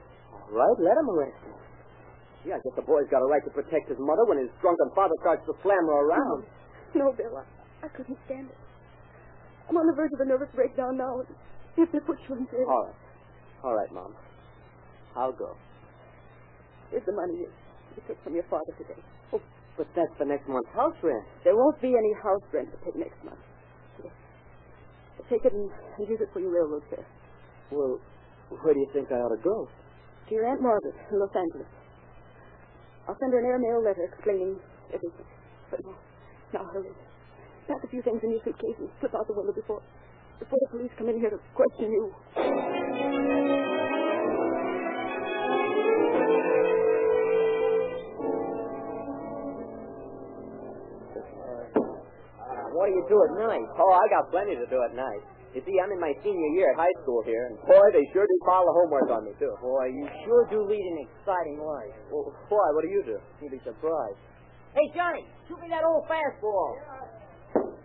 right, 0.49 0.77
let 0.81 0.97
him 0.97 1.07
arrest 1.13 1.37
him. 1.45 1.53
Gee, 2.41 2.53
I 2.53 2.57
guess 2.57 2.73
the 2.73 2.81
boy's 2.81 3.05
got 3.13 3.21
a 3.21 3.29
right 3.29 3.43
to 3.45 3.53
protect 3.53 3.85
his 3.85 4.01
mother 4.01 4.25
when 4.25 4.41
his 4.41 4.49
drunken 4.65 4.89
father 4.97 5.13
starts 5.21 5.45
to 5.45 5.53
slam 5.61 5.85
her 5.85 5.99
around. 6.09 6.41
No, 6.97 7.13
Bill, 7.13 7.37
I, 7.37 7.45
I 7.85 7.87
couldn't 7.93 8.17
stand 8.25 8.49
it. 8.49 8.57
I'm 9.69 9.77
on 9.77 9.87
the 9.87 9.93
verge 9.95 10.11
of 10.13 10.21
a 10.21 10.25
nervous 10.25 10.49
breakdown 10.55 10.97
now. 10.97 11.21
If 11.77 11.91
they 11.91 11.99
put 12.03 12.17
you 12.27 12.35
in 12.35 12.45
jail, 12.51 12.67
All 12.67 12.83
right. 12.85 12.95
All 13.63 13.75
right, 13.75 13.91
Mom. 13.93 14.13
I'll 15.15 15.31
go. 15.31 15.55
here's 16.89 17.05
the 17.05 17.11
money 17.15 17.39
you, 17.45 17.49
you 17.95 18.01
took 18.07 18.19
from 18.23 18.33
your 18.35 18.43
father 18.51 18.71
today. 18.77 18.99
Oh, 19.31 19.39
but 19.77 19.87
that's 19.95 20.11
for 20.17 20.25
next 20.25 20.47
month's 20.47 20.71
house 20.75 20.95
rent. 21.03 21.23
There 21.43 21.55
won't 21.55 21.79
be 21.81 21.95
any 21.95 22.11
house 22.23 22.43
rent 22.51 22.67
to 22.71 22.77
pay 22.83 22.91
next 22.99 23.19
month. 23.23 23.39
Here. 24.01 24.11
Take 25.29 25.45
it 25.45 25.53
and, 25.53 25.69
and 25.71 26.03
use 26.09 26.19
it 26.19 26.27
for 26.33 26.39
your 26.39 26.51
railroad 26.51 26.83
fare. 26.89 27.07
Well, 27.71 27.99
where 28.49 28.73
do 28.73 28.79
you 28.79 28.89
think 28.91 29.07
I 29.11 29.15
ought 29.15 29.35
to 29.35 29.41
go? 29.43 29.67
To 30.27 30.31
your 30.35 30.47
Aunt 30.47 30.61
Margaret 30.61 30.95
in 31.11 31.19
Los 31.19 31.31
Angeles. 31.35 31.67
I'll 33.07 33.15
send 33.19 33.31
her 33.31 33.39
an 33.39 33.45
airmail 33.47 33.83
letter 33.83 34.03
explaining 34.11 34.59
everything. 34.91 35.27
But 35.71 35.79
now, 35.85 35.95
now 36.53 36.63
hurry. 36.71 36.91
Pack 37.67 37.83
a 37.83 37.87
few 37.87 38.01
things 38.01 38.19
in 38.23 38.31
your 38.31 38.41
suitcase 38.43 38.77
and 38.79 38.89
slip 38.99 39.13
out 39.15 39.27
the 39.27 39.33
window 39.33 39.53
before 39.53 39.81
before 40.39 40.59
the 40.65 40.69
police 40.77 40.91
come 40.97 41.09
in 41.09 41.19
here 41.19 41.29
to 41.29 41.37
question 41.53 41.91
you. 41.91 42.09
Uh, 52.41 52.73
what 52.73 52.89
do 52.89 52.93
you 52.97 53.05
do 53.07 53.17
at 53.21 53.31
night? 53.37 53.65
Oh, 53.77 53.91
I 53.93 54.05
got 54.09 54.31
plenty 54.31 54.55
to 54.55 54.65
do 54.67 54.81
at 54.83 54.95
night. 54.95 55.21
You 55.53 55.61
see, 55.67 55.75
I'm 55.83 55.91
in 55.91 55.99
my 55.99 56.15
senior 56.23 56.51
year 56.55 56.71
at 56.71 56.79
high 56.79 56.95
school 57.03 57.21
here, 57.27 57.51
and 57.51 57.59
boy, 57.67 57.83
they 57.91 58.05
sure 58.15 58.23
do 58.23 58.37
pile 58.47 58.63
the 58.63 58.71
homework 58.71 59.11
on 59.11 59.27
me, 59.27 59.35
too. 59.35 59.51
Boy, 59.59 59.91
you 59.91 60.07
sure 60.23 60.47
do 60.47 60.63
lead 60.63 60.79
an 60.79 60.97
exciting 61.03 61.59
life. 61.59 61.91
Well, 62.07 62.31
why? 62.47 62.67
What 62.71 62.87
do 62.87 62.89
you 62.89 63.03
do? 63.03 63.17
You'd 63.43 63.51
be 63.51 63.59
surprised. 63.67 64.15
Hey, 64.71 64.87
Johnny, 64.95 65.27
shoot 65.51 65.59
me 65.59 65.67
that 65.67 65.83
old 65.83 66.07
fastball. 66.07 66.79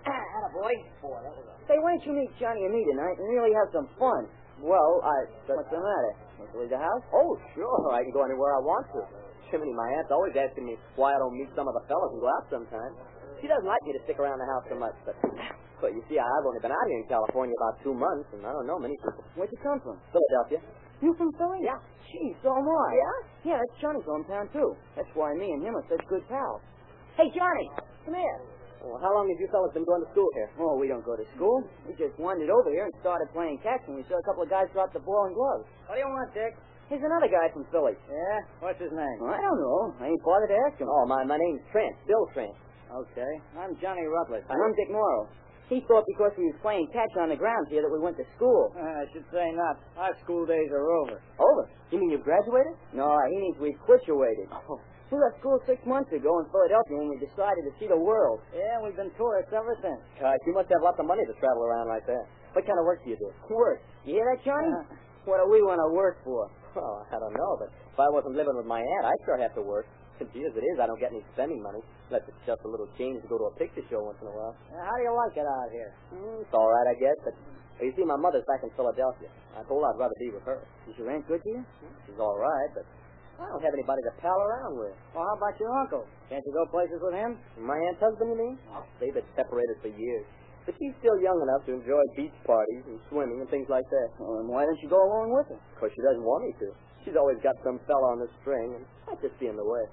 Ah, 0.07 0.47
boy. 0.55 0.75
Boy, 1.03 1.19
that 1.19 1.35
was 1.35 1.45
a... 1.51 1.55
Say, 1.67 1.77
why 1.83 1.99
don't 1.99 2.05
you 2.07 2.15
meet 2.15 2.31
Johnny 2.39 2.63
and 2.63 2.73
me 2.73 2.87
tonight 2.87 3.19
and 3.19 3.27
really 3.27 3.51
have 3.59 3.69
some 3.75 3.91
fun? 3.99 4.31
Well, 4.63 5.03
I... 5.03 5.17
What's 5.51 5.67
the 5.69 5.83
matter? 5.83 6.13
Want 6.39 6.51
to 6.55 6.59
leave 6.63 6.71
the 6.71 6.79
house? 6.79 7.05
Oh, 7.11 7.35
sure. 7.59 7.91
I 7.91 8.07
can 8.07 8.15
go 8.15 8.23
anywhere 8.23 8.55
I 8.55 8.63
want 8.63 8.87
to. 8.95 9.03
Jiminy, 9.51 9.75
my 9.75 9.99
aunt's 9.99 10.11
always 10.15 10.35
asking 10.39 10.67
me 10.67 10.79
why 10.95 11.15
I 11.15 11.19
don't 11.19 11.35
meet 11.35 11.51
some 11.59 11.67
of 11.67 11.75
the 11.75 11.83
fellas 11.91 12.11
and 12.15 12.23
go 12.23 12.31
out 12.31 12.47
sometime. 12.51 12.93
She 13.43 13.51
doesn't 13.51 13.67
like 13.67 13.83
me 13.83 13.99
to 13.99 14.03
stick 14.07 14.19
around 14.23 14.39
the 14.39 14.49
house 14.49 14.65
so 14.71 14.79
much, 14.79 14.97
but... 15.03 15.15
But 15.77 15.93
you 15.93 16.01
see, 16.09 16.17
I've 16.17 16.47
only 16.49 16.63
been 16.65 16.73
out 16.73 16.87
here 16.89 17.05
in 17.05 17.09
California 17.11 17.53
about 17.53 17.77
two 17.85 17.93
months, 17.93 18.33
and 18.33 18.41
I 18.49 18.51
don't 18.57 18.65
know 18.65 18.81
many 18.81 18.97
people. 18.97 19.21
Where'd 19.37 19.53
you 19.53 19.61
come 19.61 19.77
from? 19.85 20.01
Philadelphia. 20.09 20.65
You 21.05 21.13
from 21.21 21.29
Philly? 21.37 21.69
Yeah. 21.69 21.77
Gee, 22.09 22.33
so 22.41 22.49
am 22.49 22.65
I. 22.65 22.89
Yeah? 22.97 23.53
Yeah, 23.53 23.57
that's 23.61 23.77
Johnny's 23.77 24.09
hometown, 24.09 24.49
too. 24.57 24.73
That's 24.97 25.13
why 25.13 25.37
me 25.37 25.53
and 25.53 25.61
him 25.61 25.77
are 25.77 25.85
such 25.93 26.01
good 26.09 26.25
pals. 26.33 26.65
Hey, 27.21 27.29
Johnny, 27.29 27.69
come 28.09 28.17
here. 28.17 28.41
Well, 28.85 29.01
how 29.01 29.13
long 29.15 29.29
have 29.29 29.39
you 29.41 29.49
fellas 29.51 29.73
been 29.75 29.85
going 29.89 30.03
to 30.05 30.11
school 30.13 30.29
here? 30.37 30.51
Oh, 30.61 30.77
we 30.77 30.87
don't 30.89 31.05
go 31.05 31.17
to 31.17 31.27
school. 31.35 31.65
We 31.89 31.97
just 31.97 32.15
wandered 32.21 32.51
over 32.53 32.71
here 32.71 32.85
and 32.87 32.95
started 33.01 33.29
playing 33.33 33.59
catch, 33.65 33.83
and 33.89 33.97
we 33.97 34.05
saw 34.07 34.17
a 34.21 34.27
couple 34.29 34.45
of 34.45 34.51
guys 34.51 34.69
drop 34.73 34.93
the 34.93 35.03
ball 35.03 35.27
and 35.27 35.35
gloves. 35.35 35.67
What 35.89 35.97
do 35.97 36.01
you 36.05 36.11
want, 36.11 36.31
Dick? 36.37 36.53
Here's 36.87 37.03
another 37.03 37.27
guy 37.27 37.51
from 37.51 37.67
Philly. 37.75 37.99
Yeah? 38.07 38.39
What's 38.63 38.79
his 38.79 38.95
name? 38.95 39.17
Well, 39.19 39.35
I 39.35 39.43
don't 39.43 39.59
know. 39.59 39.91
I 39.99 40.07
ain't 40.15 40.23
bothered 40.23 40.55
to 40.55 40.59
ask 40.71 40.79
him. 40.79 40.87
Oh, 40.87 41.03
my, 41.09 41.27
my 41.27 41.35
name's 41.35 41.65
Trent. 41.75 41.91
Bill 42.07 42.31
Trent. 42.31 42.55
Okay. 42.87 43.33
I'm 43.59 43.75
Johnny 43.83 44.07
Rutledge. 44.07 44.47
And 44.47 44.55
I'm 44.63 44.75
Dick 44.79 44.95
Morrow. 44.95 45.27
He 45.67 45.83
thought 45.91 46.07
because 46.07 46.31
we 46.39 46.47
was 46.47 46.55
playing 46.63 46.87
catch 46.95 47.11
on 47.19 47.35
the 47.35 47.35
ground 47.35 47.67
here 47.75 47.83
that 47.83 47.91
we 47.91 47.99
went 47.99 48.15
to 48.23 48.27
school. 48.39 48.71
Uh, 48.79 49.03
I 49.03 49.05
should 49.11 49.27
say 49.35 49.51
not. 49.51 49.83
Our 49.99 50.15
school 50.23 50.47
days 50.47 50.71
are 50.71 50.95
over. 51.03 51.19
Over? 51.19 51.65
You 51.91 51.99
mean 51.99 52.11
you've 52.15 52.23
graduated? 52.23 52.79
No, 52.95 53.11
he 53.35 53.37
means 53.43 53.57
we've 53.59 53.83
graduated. 53.83 54.47
Oh. 54.55 54.79
We 55.07 55.23
left 55.23 55.39
school 55.39 55.63
six 55.71 55.79
months 55.87 56.11
ago 56.11 56.43
in 56.43 56.51
Philadelphia 56.51 56.99
when 56.99 57.15
we 57.15 57.19
decided 57.23 57.63
to 57.63 57.73
see 57.79 57.87
the 57.87 57.99
world. 57.99 58.43
Yeah, 58.51 58.83
we've 58.83 58.99
been 58.99 59.15
tourists 59.15 59.55
ever 59.55 59.79
since. 59.79 60.03
Gosh, 60.19 60.43
you 60.47 60.55
must 60.55 60.67
have 60.75 60.83
lots 60.83 60.99
of 60.99 61.07
money 61.07 61.23
to 61.23 61.35
travel 61.39 61.63
around 61.63 61.87
like 61.87 62.03
that. 62.11 62.27
What 62.59 62.67
kind 62.67 62.75
of 62.75 62.85
work 62.89 62.99
do 63.07 63.15
you 63.15 63.19
do? 63.23 63.31
Work. 63.55 63.87
You 64.03 64.19
hear 64.19 64.27
that, 64.35 64.43
Johnny? 64.43 64.67
Uh. 64.67 64.83
What 65.31 65.43
do 65.43 65.47
we 65.51 65.63
want 65.63 65.79
to 65.83 65.91
work 65.95 66.23
for? 66.23 66.47
Well, 66.75 67.07
I 67.11 67.19
don't 67.19 67.35
know, 67.35 67.53
but 67.59 67.71
if 67.71 67.99
I 67.99 68.07
wasn't 68.11 68.35
living 68.39 68.55
with 68.55 68.67
my 68.67 68.79
aunt, 68.79 69.03
I'd 69.07 69.23
sure 69.27 69.39
have 69.39 69.55
to 69.59 69.63
work. 69.63 69.87
Gee, 70.19 70.43
as 70.49 70.55
it 70.57 70.65
is, 70.65 70.77
I 70.81 70.87
don't 70.89 70.99
get 70.99 71.13
any 71.13 71.21
spending 71.37 71.61
money. 71.61 71.83
Unless 72.09 72.25
it's 72.31 72.43
just 72.49 72.63
a 72.65 72.71
little 72.71 72.89
change 72.97 73.21
to 73.21 73.29
go 73.29 73.37
to 73.37 73.53
a 73.53 73.55
picture 73.61 73.85
show 73.93 74.01
once 74.07 74.17
in 74.23 74.29
a 74.29 74.35
while. 74.35 74.57
how 74.73 74.95
do 74.97 75.03
you 75.05 75.13
like 75.13 75.35
it 75.37 75.45
out 75.45 75.69
here? 75.71 75.93
Mm, 76.15 76.41
it's 76.41 76.55
all 76.57 76.71
right, 76.73 76.89
I 76.89 76.97
guess, 76.97 77.19
but 77.27 77.35
you 77.85 77.93
see, 77.93 78.05
my 78.07 78.17
mother's 78.17 78.47
back 78.49 78.65
in 78.65 78.73
Philadelphia. 78.79 79.29
I 79.53 79.61
told 79.69 79.85
her 79.85 79.93
I'd 79.93 80.01
rather 80.01 80.17
be 80.17 80.33
with 80.33 80.45
her. 80.49 80.65
Is 80.89 80.97
your 80.97 81.13
aunt 81.13 81.29
good 81.29 81.43
to 81.45 81.49
you? 81.53 81.63
She's 82.09 82.17
all 82.17 82.39
right, 82.39 82.71
but 82.73 82.87
I 83.37 83.45
don't 83.53 83.61
have 83.61 83.77
anybody 83.77 84.01
to 84.09 84.13
pal 84.17 84.41
around 84.41 84.81
with. 84.81 84.97
Well, 85.13 85.25
how 85.29 85.37
about 85.37 85.55
your 85.61 85.69
uncle? 85.77 86.09
Can't 86.33 86.41
you 86.41 86.53
go 86.57 86.65
places 86.73 86.97
with 87.05 87.13
him? 87.13 87.37
My 87.61 87.77
aunt's 87.77 88.01
husband, 88.01 88.33
you 88.33 88.39
mean? 88.41 88.57
They've 88.97 89.13
been 89.13 89.29
separated 89.37 89.77
for 89.85 89.93
years. 89.93 90.25
But 90.65 90.75
she's 90.81 90.97
still 90.99 91.21
young 91.23 91.39
enough 91.45 91.63
to 91.69 91.79
enjoy 91.79 92.03
beach 92.17 92.35
parties 92.43 92.83
and 92.91 92.99
swimming 93.13 93.39
and 93.39 93.49
things 93.53 93.69
like 93.71 93.87
that. 93.87 94.09
Well, 94.19 94.41
then 94.41 94.49
why 94.51 94.67
don't 94.67 94.81
you 94.83 94.91
go 94.91 94.99
along 94.99 95.31
with 95.37 95.47
her? 95.53 95.61
Because 95.77 95.93
she 95.95 96.03
doesn't 96.03 96.25
want 96.25 96.49
me 96.49 96.53
to. 96.65 96.69
She's 97.07 97.15
always 97.15 97.39
got 97.45 97.55
some 97.63 97.79
fella 97.87 98.17
on 98.17 98.19
the 98.19 98.27
string, 98.43 98.75
and 98.75 98.83
I'd 99.07 99.23
just 99.23 99.39
be 99.39 99.47
in 99.47 99.55
the 99.55 99.63
way. 99.63 99.85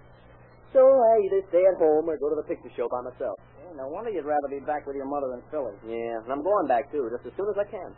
So 0.74 0.82
I 0.82 1.14
either 1.30 1.46
stay 1.54 1.62
at 1.62 1.78
home 1.78 2.10
or 2.10 2.18
go 2.18 2.34
to 2.34 2.40
the 2.42 2.48
picture 2.50 2.74
show 2.74 2.90
by 2.90 3.06
myself. 3.06 3.38
Yeah, 3.62 3.78
no 3.78 3.86
wonder 3.94 4.10
you'd 4.10 4.26
rather 4.26 4.50
be 4.50 4.66
back 4.66 4.90
with 4.90 4.98
your 4.98 5.06
mother 5.06 5.38
in 5.38 5.46
Philly. 5.54 5.78
Yeah, 5.86 6.26
and 6.26 6.32
I'm 6.34 6.42
going 6.42 6.66
back, 6.66 6.90
too, 6.90 7.06
just 7.14 7.30
as 7.30 7.34
soon 7.38 7.46
as 7.54 7.58
I 7.62 7.70
can. 7.70 7.94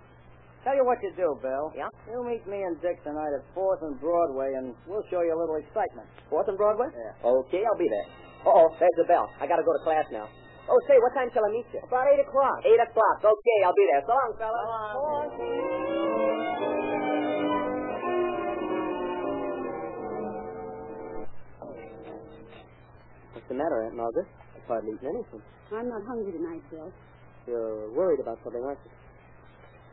Tell 0.65 0.73
you 0.73 0.81
what 0.81 0.97
you 1.05 1.13
do, 1.13 1.37
Bill. 1.45 1.69
Yeah? 1.77 1.93
You 2.09 2.25
meet 2.25 2.41
me 2.49 2.57
and 2.65 2.73
Dick 2.81 2.97
tonight 3.05 3.29
at 3.37 3.45
4th 3.53 3.85
and 3.85 4.01
Broadway, 4.01 4.49
and 4.57 4.73
we'll 4.89 5.05
show 5.13 5.21
you 5.21 5.29
a 5.29 5.37
little 5.37 5.61
excitement. 5.61 6.09
Fourth 6.25 6.49
and 6.49 6.57
Broadway? 6.57 6.89
Yeah. 6.89 7.13
Okay, 7.45 7.61
I'll 7.61 7.77
be 7.77 7.85
there. 7.85 8.07
Uh-oh, 8.49 8.73
there's 8.81 8.97
the 8.97 9.05
bell. 9.05 9.29
I 9.37 9.45
gotta 9.45 9.61
go 9.61 9.73
to 9.77 9.83
class 9.85 10.09
now. 10.09 10.25
Oh, 10.65 10.79
say, 10.89 10.97
what 10.97 11.13
time 11.13 11.29
shall 11.37 11.45
I 11.45 11.51
meet 11.53 11.69
you? 11.69 11.81
About 11.85 12.09
8 12.09 12.17
o'clock. 12.25 12.57
Eight 12.65 12.81
o'clock. 12.81 13.17
Okay, 13.21 13.57
I'll 13.61 13.77
be 13.77 13.85
there. 13.93 14.01
So 14.09 14.13
long, 14.17 14.33
fella. 14.41 15.65
What's 23.33 23.47
the 23.49 23.55
matter, 23.55 23.83
Aunt 23.85 23.95
Margaret? 23.95 24.27
I've 24.55 24.65
hardly 24.67 24.93
eaten 24.97 25.09
anything. 25.13 25.41
I'm 25.73 25.89
not 25.89 26.01
hungry 26.07 26.31
tonight, 26.33 26.63
Bill. 26.71 26.91
You're 27.47 27.91
worried 27.91 28.19
about 28.19 28.39
something, 28.43 28.63
aren't 28.63 28.79
you? 28.85 28.91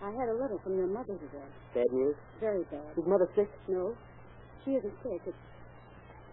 I 0.03 0.11
had 0.11 0.29
a 0.29 0.35
letter 0.35 0.59
from 0.65 0.77
your 0.77 0.89
mother 0.89 1.15
today. 1.15 1.47
Bad 1.75 1.87
news? 1.93 2.17
Very 2.41 2.65
bad. 2.71 2.99
Is 2.99 3.05
mother 3.07 3.29
sick? 3.37 3.49
No, 3.69 3.95
she 4.65 4.73
isn't 4.73 4.95
sick. 5.03 5.21
It's, 5.27 5.37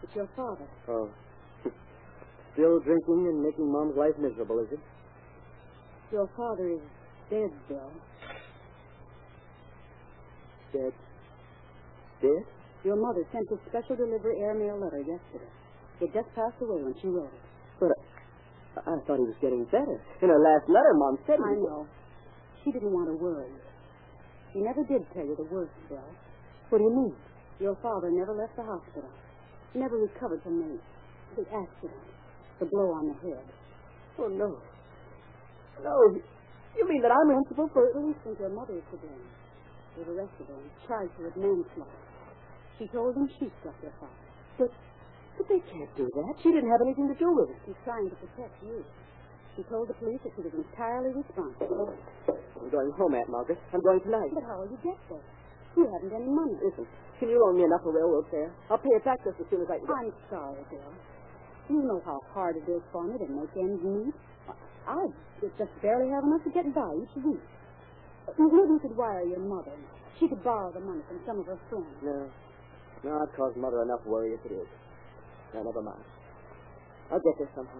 it's 0.03 0.15
your 0.15 0.27
father. 0.35 0.65
Oh. 0.87 1.09
Still 2.53 2.79
drinking 2.79 3.29
and 3.29 3.43
making 3.43 3.71
Mom's 3.71 3.95
life 3.95 4.17
miserable, 4.17 4.59
is 4.59 4.73
it? 4.73 4.79
Your 6.11 6.27
father 6.35 6.67
is 6.69 6.81
dead, 7.29 7.51
Bill. 7.69 7.91
Dead. 10.73 10.93
Dead? 12.21 12.43
Your 12.83 12.95
mother 12.97 13.21
sent 13.31 13.45
a 13.53 13.57
special 13.69 13.95
delivery 13.95 14.39
airmail 14.41 14.81
letter 14.81 14.99
yesterday. 15.05 15.51
It 16.01 16.09
just 16.13 16.33
passed 16.33 16.57
away 16.61 16.81
when 16.81 16.95
she 17.01 17.07
wrote 17.07 17.29
it. 17.29 17.43
But 17.79 17.91
I, 18.81 18.95
I 18.95 18.97
thought 19.05 19.19
he 19.21 19.27
was 19.29 19.37
getting 19.41 19.65
better. 19.65 20.01
In 20.23 20.29
her 20.29 20.39
last 20.41 20.65
letter, 20.69 20.93
Mom 20.95 21.17
said 21.27 21.37
he 21.37 21.43
I 21.45 21.53
was- 21.53 21.69
know. 21.69 21.87
She 22.63 22.71
didn't 22.71 22.91
want 22.91 23.07
to 23.07 23.15
worry. 23.15 23.51
She 24.53 24.59
never 24.59 24.83
did 24.83 25.05
tell 25.13 25.25
you 25.25 25.35
the 25.35 25.47
worst, 25.47 25.71
Bill. 25.87 26.03
What 26.69 26.79
do 26.79 26.83
you 26.83 26.95
mean? 26.95 27.15
Your 27.59 27.75
father 27.81 28.09
never 28.11 28.33
left 28.33 28.55
the 28.55 28.63
hospital. 28.63 29.09
Never 29.75 29.97
recovered 29.97 30.41
from 30.43 30.59
the, 30.59 30.79
the 31.35 31.45
accident. 31.49 32.07
The 32.59 32.65
blow 32.65 32.91
on 32.91 33.13
the 33.13 33.17
head. 33.21 33.45
Oh, 34.17 34.27
no. 34.27 34.57
No. 35.83 35.95
You 36.75 36.87
mean 36.87 37.01
that 37.01 37.11
I'm 37.11 37.29
responsible 37.29 37.69
for 37.73 37.87
it? 37.87 37.93
Police 37.93 38.17
think 38.23 38.39
your 38.39 38.49
mother 38.49 38.75
is 38.75 38.83
to 38.91 38.97
blame. 38.97 39.29
They've 39.95 40.09
arrested 40.09 40.47
her 40.47 40.55
and 40.55 40.71
charged 40.87 41.13
her 41.17 41.25
with 41.31 41.37
manslaughter. 41.37 42.03
She 42.77 42.87
told 42.87 43.15
them 43.15 43.27
she 43.39 43.47
struck 43.59 43.75
your 43.81 43.93
father. 43.99 44.27
But, 44.57 44.71
but 45.37 45.45
they 45.47 45.59
can't 45.71 45.91
do 45.95 46.07
that. 46.07 46.33
She 46.43 46.51
didn't 46.51 46.71
have 46.71 46.83
anything 46.83 47.07
to 47.07 47.17
do 47.19 47.29
with 47.31 47.49
it. 47.51 47.59
She's 47.65 47.79
trying 47.83 48.09
to 48.09 48.15
protect 48.15 48.55
you. 48.63 48.83
She 49.55 49.63
told 49.67 49.89
the 49.89 49.97
police 49.99 50.19
that 50.23 50.31
she 50.35 50.41
was 50.45 50.53
entirely 50.55 51.11
responsible. 51.13 51.93
I'm 52.29 52.69
going 52.69 52.91
home, 52.95 53.13
Aunt 53.15 53.29
Margaret. 53.29 53.59
I'm 53.73 53.81
going 53.81 54.01
tonight. 54.01 54.31
But 54.33 54.45
how 54.45 54.61
will 54.61 54.71
you 54.71 54.79
get 54.83 54.97
there? 55.09 55.25
You 55.77 55.85
haven't 55.89 56.13
any 56.13 56.29
money. 56.29 56.55
Listen, 56.63 56.87
can 57.19 57.27
you 57.29 57.37
loan 57.39 57.57
me 57.57 57.63
enough 57.67 57.83
for 57.83 57.91
railroad 57.91 58.25
fare? 58.31 58.51
I'll 58.71 58.79
pay 58.79 58.93
it 58.95 59.03
back 59.03 59.19
just 59.23 59.39
as 59.39 59.47
soon 59.51 59.61
as 59.61 59.69
I 59.69 59.77
can. 59.79 59.89
I'm 59.89 60.13
sorry, 60.29 60.63
Bill. 60.71 60.93
You 61.69 61.83
know 61.85 62.01
how 62.05 62.19
hard 62.33 62.57
it 62.57 62.65
is 62.65 62.81
for 62.91 63.03
me 63.05 63.17
to 63.19 63.27
make 63.29 63.53
ends 63.57 63.83
meet. 63.83 64.15
I 64.87 65.05
just 65.41 65.73
barely 65.81 66.09
have 66.09 66.23
enough 66.23 66.43
to 66.43 66.51
get 66.51 66.65
by 66.73 66.89
each 66.97 67.13
week. 67.21 67.45
Maybe 68.37 68.57
you 68.57 68.79
could 68.81 68.97
wire 68.97 69.25
your 69.25 69.39
mother. 69.43 69.75
She 70.19 70.27
could 70.27 70.43
borrow 70.43 70.71
the 70.73 70.79
money 70.81 71.01
from 71.07 71.19
some 71.25 71.39
of 71.39 71.45
her 71.45 71.59
friends. 71.69 71.93
No. 72.01 72.29
No, 73.03 73.21
I've 73.21 73.31
caused 73.37 73.55
Mother 73.55 73.81
enough 73.83 74.01
worry 74.05 74.33
as 74.33 74.39
it 74.45 74.53
is. 74.53 74.67
Now, 75.53 75.63
never 75.63 75.81
mind. 75.81 76.03
I'll 77.11 77.21
get 77.21 77.37
there 77.37 77.49
somehow. 77.55 77.79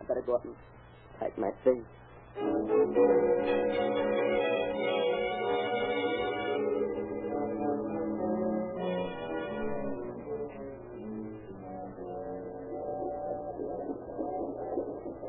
I 0.00 0.04
better 0.08 0.22
go 0.22 0.34
up 0.36 0.44
and 0.44 0.54
pack 1.20 1.36
my 1.38 1.50
things. 1.64 1.84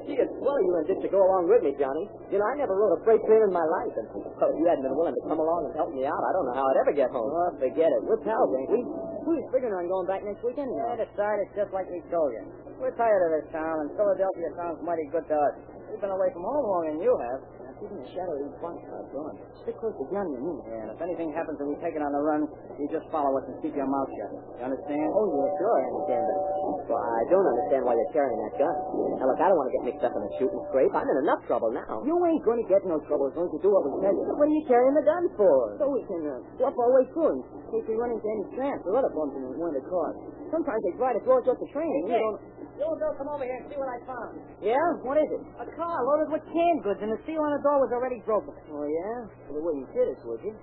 Gee, 0.08 0.18
it's 0.18 0.34
swell 0.40 0.60
you 0.63 0.72
and 0.80 0.88
Dick 0.88 1.00
to 1.04 1.10
go 1.12 1.20
along 1.22 1.51
with 1.51 1.62
me, 1.62 1.75
Johnny. 1.78 2.08
You 2.32 2.40
know, 2.40 2.48
I 2.48 2.56
never 2.56 2.74
rode 2.74 2.96
a 2.98 3.04
freight 3.04 3.22
train 3.28 3.44
in 3.44 3.54
my 3.54 3.63
life, 3.63 3.94
and 4.00 4.08
if 4.08 4.56
you 4.58 4.66
hadn't 4.66 4.88
been 4.88 4.96
willing 4.96 5.13
to 5.13 5.24
come 5.28 5.40
along 5.40 5.68
and 5.70 5.75
help 5.75 5.92
me 5.94 6.08
out, 6.08 6.18
I 6.18 6.32
don't 6.34 6.48
know 6.48 6.56
how 6.58 6.66
I'd 6.72 6.80
ever 6.82 6.94
get 6.96 7.12
home. 7.12 7.30
Oh, 7.30 7.51
forget 7.60 7.92
it. 7.92 8.01
We're 8.08 8.24
pals, 8.24 8.50
ain't 8.56 8.72
we? 8.72 8.82
Who's 9.22 9.46
figuring 9.54 9.78
on 9.78 9.86
going 9.86 10.08
back 10.10 10.25
next 10.25 10.42
week 10.42 10.58
anyway? 10.58 10.82
I 10.82 10.98
decided 10.98 11.46
just 11.54 11.70
like 11.72 11.86
we 11.94 12.01
told 12.10 12.34
you. 12.34 12.42
We're 12.82 12.96
tired 12.98 13.22
of 13.30 13.32
this 13.38 13.48
town, 13.54 13.86
and 13.86 13.90
Philadelphia 13.94 14.50
sounds 14.58 14.82
mighty 14.82 15.06
good 15.13 15.25
to 15.30 15.38
us. 15.38 15.56
We've 15.94 16.01
been 16.01 16.10
away 16.10 16.34
from 16.34 16.42
home 16.42 16.66
longer 16.66 16.90
than 16.98 17.01
you 17.06 17.13
have. 17.13 17.40
Keeping 17.82 17.98
the 17.98 18.14
shadow 18.14 18.38
of 18.38 18.46
these 18.46 18.58
boxcars 18.62 19.10
going. 19.10 19.34
Stick 19.66 19.74
close 19.82 19.98
to 19.98 20.06
Johnny 20.14 20.38
and 20.38 20.46
me. 20.46 20.54
Yeah, 20.70 20.86
and 20.86 20.94
if 20.94 21.02
anything 21.02 21.34
happens 21.34 21.58
and 21.58 21.66
we 21.66 21.74
take 21.82 21.98
it 21.98 22.04
on 22.06 22.14
the 22.14 22.22
run, 22.22 22.46
you 22.78 22.86
just 22.94 23.10
follow 23.10 23.34
us 23.42 23.46
and 23.50 23.58
keep 23.66 23.74
your 23.74 23.90
mouth 23.90 24.06
shut. 24.22 24.38
You 24.62 24.70
understand? 24.70 25.10
Oh, 25.18 25.26
yeah, 25.34 25.50
sure, 25.58 25.74
I 25.74 25.84
understand 25.90 26.24
that. 26.30 26.40
Well, 26.86 27.02
I 27.02 27.22
don't 27.34 27.48
understand 27.50 27.82
why 27.90 27.98
you're 27.98 28.14
carrying 28.14 28.38
that 28.38 28.54
gun. 28.62 28.78
Now, 29.18 29.26
look, 29.26 29.42
I 29.42 29.50
don't 29.50 29.58
want 29.58 29.74
to 29.74 29.76
get 29.82 29.84
mixed 29.90 30.06
up 30.06 30.14
in 30.14 30.22
a 30.22 30.32
shooting 30.38 30.62
scrape. 30.70 30.94
I'm 30.94 31.10
in 31.10 31.18
enough 31.26 31.42
trouble 31.50 31.74
now. 31.74 32.06
You 32.06 32.14
ain't 32.22 32.46
going 32.46 32.62
to 32.62 32.68
get 32.70 32.86
no 32.86 33.02
trouble 33.10 33.34
as 33.34 33.34
long 33.34 33.50
as 33.50 33.54
you 33.58 33.62
do 33.66 33.74
what 33.74 33.82
we 33.90 33.98
tell 33.98 34.14
you. 34.14 34.30
What 34.30 34.46
are 34.46 34.54
you 34.54 34.66
carrying 34.70 34.94
the 34.94 35.06
gun 35.06 35.26
for? 35.34 35.82
So 35.82 35.90
we 35.90 36.06
can 36.06 36.22
uh, 36.22 36.38
bluff 36.62 36.78
our 36.78 36.92
way 37.02 37.10
through 37.18 37.34
in 37.34 37.42
case 37.74 37.86
we 37.90 37.98
run 37.98 38.14
into 38.14 38.28
any 38.30 38.46
tramps 38.62 38.86
or 38.86 38.94
other 38.94 39.10
bumps 39.10 39.34
in 39.42 39.58
one 39.58 39.74
of 39.74 39.78
the 39.82 39.86
cars. 39.90 40.22
Sometimes 40.54 40.86
they 40.86 40.94
try 41.02 41.18
to 41.18 41.22
throw 41.26 41.42
us 41.42 41.50
off 41.50 41.58
the 41.58 41.70
train. 41.74 41.90
and 41.90 42.04
we 42.06 42.14
don't... 42.14 42.61
You 42.82 42.98
girl, 42.98 43.14
come 43.14 43.30
over 43.30 43.46
here 43.46 43.62
and 43.62 43.70
see 43.70 43.78
what 43.78 43.94
I 43.94 44.02
found. 44.10 44.41
Yeah? 44.58 44.82
What 45.06 45.13
is 45.22 45.30
it? 45.30 45.41
A 45.62 45.70
car 45.78 45.98
loaded 46.02 46.34
with 46.34 46.41
canned 46.50 46.82
goods, 46.82 46.98
and 47.06 47.13
the 47.13 47.22
seal 47.30 47.38
on 47.38 47.54
the 47.54 47.62
door 47.62 47.78
was 47.78 47.94
already 47.94 48.17
broken. 48.26 48.58
Oh, 48.74 48.89
yeah? 48.89 49.30
Well, 49.46 49.54
the 49.54 49.62
way 49.62 49.86
you 49.86 49.88
did 49.94 50.10
it, 50.10 50.17
would 50.26 50.41
you? 50.41 50.58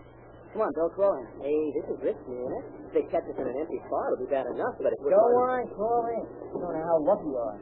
Come 0.50 0.66
on, 0.66 0.74
Bill, 0.74 0.90
crawl 0.98 1.14
in. 1.14 1.30
Hey, 1.38 1.62
this 1.78 1.86
is 1.94 1.98
risky, 2.02 2.34
isn't 2.34 2.54
it? 2.58 2.64
If 2.90 2.92
they 2.98 3.04
catch 3.14 3.22
us 3.22 3.38
in 3.38 3.46
an 3.46 3.54
empty 3.54 3.78
car, 3.86 4.10
it'll 4.10 4.26
be 4.26 4.34
bad 4.34 4.50
enough, 4.50 4.74
but 4.82 4.90
if 4.90 4.98
we're... 4.98 5.14
Go 5.14 5.22
on, 5.46 5.62
crawl 5.78 6.10
in. 6.10 6.26
You 6.50 6.58
don't 6.58 6.74
know 6.74 6.86
how 6.90 6.98
lucky 7.06 7.30
you 7.30 7.38
are. 7.38 7.54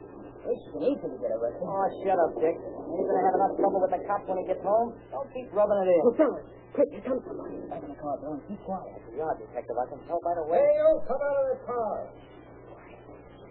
It's 0.49 0.65
easy 0.73 1.05
to 1.05 1.17
get 1.21 1.29
arrested. 1.37 1.61
Oh, 1.61 1.85
shut 2.01 2.17
up, 2.17 2.33
Dick. 2.41 2.57
You're 2.57 3.05
going 3.05 3.19
to 3.21 3.25
have 3.29 3.37
enough 3.37 3.53
trouble 3.61 3.77
with 3.85 3.93
the 3.93 4.01
cops 4.09 4.25
when 4.25 4.41
he 4.41 4.45
gets 4.49 4.63
home. 4.65 4.97
Don't 5.13 5.29
keep 5.37 5.53
rubbing 5.53 5.85
it 5.85 5.93
in. 5.93 6.01
Oh, 6.01 6.17
fellas, 6.17 6.41
quick, 6.73 6.89
here 6.97 7.05
comes 7.05 7.21
somebody. 7.29 7.61
Back 7.69 7.85
in 7.85 7.93
the 7.93 7.99
car, 8.01 8.17
Bill, 8.25 8.33
and 8.33 8.43
keep 8.49 8.57
quiet. 8.65 9.05
The 9.11 9.21
yard 9.21 9.37
detective, 9.37 9.77
I 9.77 9.85
can 9.85 10.01
tell 10.09 10.17
by 10.25 10.33
the 10.33 10.49
way. 10.49 10.57
Hey, 10.57 10.81
you, 10.81 10.89
come 11.05 11.21
out 11.21 11.37
of 11.45 11.47
the 11.53 11.59
car. 11.61 12.09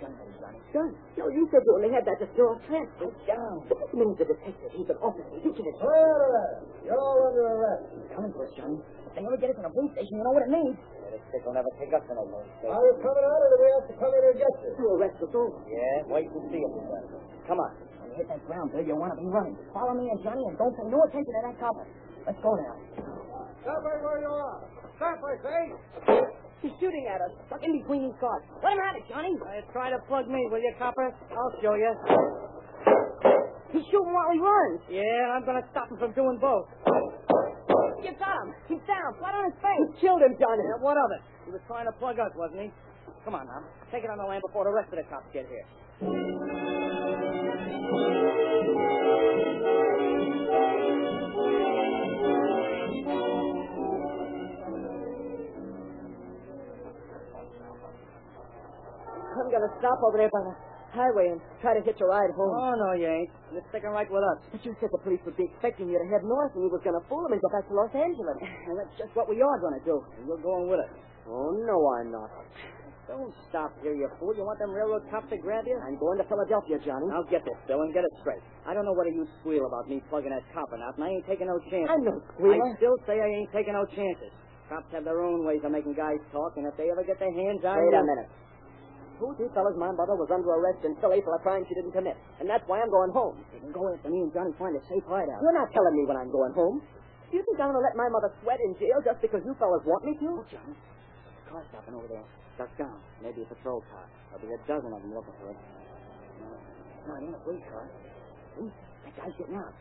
Gun. 0.01 0.13
Gun? 0.73 0.91
No, 1.17 1.25
you 1.33 1.49
said 1.49 1.65
you 1.65 1.73
only 1.73 1.89
had 1.89 2.05
that 2.05 2.21
to 2.21 2.27
throw 2.37 2.53
a. 2.53 2.57
Sit 2.69 3.13
down. 3.25 3.65
But 3.65 3.81
this 3.81 3.93
means 3.97 4.17
the 4.21 4.29
detective. 4.29 4.71
He's 4.77 4.89
an 4.93 4.99
of 5.01 5.17
there. 5.17 6.53
You're 6.85 7.01
all 7.01 7.19
under 7.33 7.45
arrest. 7.49 7.85
He's 7.97 8.11
Coming 8.13 8.33
for 8.37 8.45
us, 8.45 8.53
Johnny. 8.57 8.77
If 8.77 9.13
they 9.17 9.25
ever 9.25 9.41
get 9.41 9.51
us 9.51 9.59
in 9.59 9.65
a 9.65 9.73
police 9.73 9.93
station, 9.97 10.21
you 10.21 10.25
know 10.25 10.37
what 10.37 10.45
it 10.45 10.53
means. 10.53 10.77
Will 11.45 11.53
never 11.53 11.69
take 11.79 11.93
us 11.93 12.03
in 12.09 12.17
a 12.17 12.25
police 12.27 12.49
Are 12.65 12.81
you 12.81 12.95
coming 13.05 13.25
out, 13.25 13.41
or 13.45 13.49
do 13.53 13.57
we 13.61 13.69
have 13.77 13.87
to 13.89 13.95
come 14.01 14.13
in 14.13 14.23
and 14.25 14.37
get 14.41 14.53
you? 14.63 14.71
To 14.73 14.85
arrest 14.97 15.17
us 15.21 15.33
all. 15.37 15.53
Yeah, 15.69 16.09
wait 16.09 16.27
and 16.33 16.43
see 16.49 16.61
if 16.65 16.73
he 16.73 16.83
does. 16.89 17.07
Come 17.47 17.61
on. 17.61 17.73
When 18.01 18.09
you 18.11 18.17
hit 18.21 18.29
that 18.33 18.41
ground, 18.49 18.73
Bill, 18.73 18.83
you'll 18.83 18.99
want 18.99 19.13
to 19.15 19.21
be 19.21 19.29
running. 19.29 19.57
Follow 19.73 19.95
me 19.95 20.09
and 20.11 20.19
Johnny, 20.25 20.43
and 20.49 20.57
don't 20.57 20.73
pay 20.75 20.87
no 20.89 20.99
attention 21.05 21.33
to 21.33 21.43
that 21.45 21.57
copper. 21.61 21.87
Let's 22.25 22.41
go 22.41 22.51
now. 22.57 22.75
Stop 23.63 23.81
right 23.85 24.01
where 24.03 24.21
you 24.21 24.33
are. 24.33 24.59
Stop, 24.97 25.21
I 25.23 25.35
say. 25.45 26.46
He's 26.63 26.73
shooting 26.81 27.07
at 27.07 27.21
us. 27.21 27.33
Stuck 27.47 27.63
in 27.63 27.73
between 27.79 28.09
these 28.09 28.19
cars. 28.19 28.43
Let 28.65 28.73
him 28.73 28.81
at 28.81 28.97
it, 28.97 29.05
Johnny. 29.09 29.37
Uh, 29.37 29.61
try 29.73 29.91
to 29.91 29.99
plug 30.09 30.27
me, 30.29 30.41
will 30.51 30.59
you, 30.59 30.73
copper? 30.79 31.13
I'll 31.31 31.55
show 31.61 31.75
you. 31.77 31.93
He's 33.73 33.85
shooting 33.93 34.13
while 34.13 34.31
he 34.33 34.41
runs. 34.41 34.81
Yeah, 34.89 35.37
I'm 35.37 35.45
going 35.45 35.61
to 35.61 35.67
stop 35.71 35.91
him 35.93 35.99
from 35.99 36.13
doing 36.17 36.39
both. 36.41 36.67
You 38.03 38.13
got 38.19 38.41
him. 38.41 38.55
He's 38.69 38.83
down, 38.89 39.15
flat 39.21 39.35
on 39.35 39.53
his 39.53 39.59
face. 39.61 39.79
You 39.79 39.95
killed 40.01 40.23
him, 40.23 40.33
Johnny. 40.41 40.65
Yeah, 40.65 40.81
what 40.81 40.97
of 40.97 41.11
it? 41.13 41.23
He 41.45 41.51
was 41.53 41.61
trying 41.69 41.87
to 41.87 41.93
plug 42.01 42.19
us, 42.19 42.33
wasn't 42.37 42.63
he? 42.63 42.71
Come 43.25 43.35
on 43.35 43.47
now. 43.47 43.63
Take 43.93 44.05
it 44.05 44.11
on 44.11 44.19
the 44.19 44.25
land 44.25 44.43
before 44.47 44.65
the 44.65 44.73
rest 44.73 44.89
of 44.93 44.99
the 44.99 45.07
cops 45.11 45.27
get 45.35 45.47
here. 45.51 45.67
I'm 59.57 59.65
gonna 59.65 59.81
stop 59.81 59.99
over 60.05 60.21
there 60.21 60.29
by 60.29 60.43
the 60.45 60.55
highway 60.93 61.33
and 61.33 61.41
try 61.65 61.73
to 61.73 61.81
hitch 61.81 61.97
a 62.01 62.09
ride 62.09 62.29
home. 62.37 62.53
Oh, 62.53 62.75
no, 62.77 62.93
you 62.93 63.09
ain't. 63.09 63.33
You're 63.53 63.65
sticking 63.73 63.89
right 63.89 64.09
with 64.09 64.21
us. 64.21 64.39
But 64.53 64.61
you 64.69 64.77
said 64.81 64.93
the 64.93 65.01
police 65.01 65.21
would 65.25 65.37
be 65.37 65.49
expecting 65.49 65.89
you 65.89 65.97
to 65.97 66.07
head 66.13 66.25
north 66.25 66.53
and 66.57 66.65
you 66.65 66.71
was 66.73 66.85
gonna 66.85 67.01
fool 67.09 67.25
them 67.25 67.33
and 67.33 67.41
go 67.41 67.49
back 67.49 67.65
to 67.69 67.73
Los 67.73 67.93
Angeles. 67.97 68.37
And 68.69 68.77
that's 68.77 68.93
just 69.01 69.17
what 69.17 69.33
we 69.33 69.41
are 69.41 69.59
going 69.65 69.79
to 69.81 69.85
do. 69.87 69.97
And 70.19 70.27
you're 70.29 70.43
going 70.43 70.69
with 70.69 70.83
us. 70.83 70.93
Oh, 71.25 71.55
no, 71.55 71.77
I'm 71.97 72.11
not. 72.11 72.29
Don't 73.07 73.31
stop 73.49 73.71
here, 73.81 73.95
you 73.95 74.11
fool. 74.19 74.35
You 74.35 74.43
want 74.43 74.59
them 74.59 74.75
railroad 74.75 75.07
cops 75.07 75.31
to 75.31 75.39
grab 75.39 75.63
you? 75.63 75.79
I'm 75.79 75.95
going 75.95 76.19
to 76.19 76.27
Philadelphia, 76.27 76.83
Johnny. 76.83 77.07
Now 77.07 77.23
get 77.31 77.47
this, 77.47 77.55
Bill, 77.71 77.87
and 77.87 77.95
get 77.95 78.03
it 78.03 78.11
straight. 78.19 78.43
I 78.67 78.75
don't 78.75 78.83
know 78.83 78.95
whether 78.99 79.15
you 79.15 79.23
squeal 79.39 79.63
about 79.71 79.87
me 79.87 80.03
plugging 80.11 80.35
that 80.35 80.43
copper 80.51 80.75
not, 80.75 80.99
and 80.99 81.07
I 81.07 81.15
ain't 81.15 81.27
taking 81.31 81.47
no 81.47 81.63
chances. 81.71 81.87
I'm 81.87 82.03
no 82.03 82.19
I 82.19 82.59
still 82.83 82.99
say 83.07 83.23
I 83.23 83.31
ain't 83.31 83.53
taking 83.55 83.79
no 83.79 83.87
chances. 83.87 84.35
Cops 84.67 84.91
have 84.91 85.07
their 85.07 85.23
own 85.23 85.47
ways 85.47 85.63
of 85.63 85.71
making 85.71 85.95
guys 85.95 86.19
talk, 86.35 86.59
and 86.59 86.67
if 86.67 86.75
they 86.75 86.91
ever 86.91 87.07
get 87.07 87.23
their 87.23 87.31
hands 87.31 87.63
on 87.63 87.79
you... 87.79 87.87
Wait 87.87 87.95
a 87.95 88.03
minute. 88.03 88.31
Who 89.17 89.33
you 89.41 89.49
fellas 89.57 89.73
my 89.81 89.89
mother 89.97 90.13
was 90.13 90.29
under 90.29 90.53
arrest 90.53 90.85
in 90.85 90.93
Philly 91.01 91.25
for 91.25 91.33
a 91.37 91.41
crime 91.41 91.65
she 91.65 91.73
didn't 91.73 91.97
commit. 91.97 92.21
And 92.37 92.45
that's 92.45 92.65
why 92.69 92.85
I'm 92.85 92.93
going 92.93 93.13
home. 93.17 93.41
You 93.57 93.65
can 93.65 93.73
go 93.73 93.89
after 93.89 94.13
me 94.13 94.29
and 94.29 94.33
Johnny 94.33 94.53
find 94.61 94.77
a 94.77 94.83
safe 94.85 95.05
hideout. 95.09 95.41
You're 95.41 95.57
not 95.57 95.73
telling 95.73 95.97
me 95.97 96.05
when 96.05 96.21
I'm 96.21 96.29
going 96.29 96.53
home. 96.53 96.85
Do 97.31 97.33
you 97.33 97.43
think 97.49 97.57
I'm 97.57 97.73
going 97.73 97.81
to 97.81 97.87
let 97.87 97.97
my 97.97 98.07
mother 98.13 98.29
sweat 98.45 98.61
in 98.61 98.77
jail 98.77 99.01
just 99.01 99.25
because 99.25 99.41
you 99.49 99.57
fellas 99.57 99.83
want 99.89 100.05
me 100.05 100.13
to? 100.21 100.29
Oh, 100.37 100.47
Johnny. 100.53 100.77
Car 101.49 101.65
stopping 101.73 101.97
over 101.97 102.09
there. 102.13 102.27
Duck 102.61 102.69
down. 102.77 103.01
Maybe 103.25 103.41
a 103.43 103.49
patrol 103.49 103.81
car. 103.89 104.05
There'll 104.31 104.45
be 104.45 104.53
a 104.53 104.61
dozen 104.69 104.93
of 104.93 105.01
them 105.01 105.13
looking 105.17 105.37
for 105.41 105.49
it. 105.49 105.59
No, 106.45 106.53
no, 107.09 107.13
it 107.17 107.25
ain't 107.25 107.37
a 107.37 107.41
police 107.41 107.65
car. 107.73 107.89
Ooh, 108.61 108.73
that 109.05 109.13
guy's 109.17 109.33
getting 109.41 109.57
out. 109.57 109.73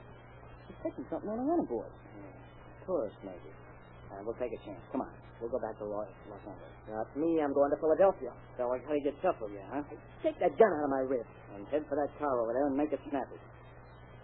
He's 0.71 0.79
taking 0.79 1.03
something 1.11 1.27
on 1.27 1.39
a 1.39 1.45
running 1.45 1.67
board. 1.67 1.91
Yeah. 1.91 2.87
Tourist, 2.87 3.19
maybe. 3.23 3.51
Uh, 4.11 4.23
we'll 4.23 4.39
take 4.39 4.55
a 4.55 4.61
chance. 4.63 4.79
Come 4.91 5.03
on. 5.03 5.11
We'll 5.41 5.51
go 5.51 5.59
back 5.59 5.75
to 5.79 5.85
Los, 5.85 6.07
Angeles. 6.31 6.73
Not 6.87 7.11
me. 7.17 7.43
I'm 7.43 7.51
going 7.51 7.69
to 7.71 7.77
Philadelphia. 7.77 8.31
So 8.57 8.71
like 8.71 8.87
how 8.87 8.95
you 8.95 9.03
get 9.03 9.19
tough 9.19 9.35
with 9.43 9.51
you, 9.51 9.59
huh? 9.67 9.83
Take 10.23 10.39
that 10.39 10.55
gun 10.55 10.71
out 10.79 10.87
of 10.87 10.91
my 10.95 11.03
ribs. 11.03 11.27
And 11.55 11.67
head 11.67 11.83
for 11.91 11.95
that 11.99 12.11
car 12.19 12.39
over 12.39 12.55
there 12.55 12.67
and 12.67 12.75
make 12.75 12.91
it 12.91 12.99
snappy. 13.11 13.39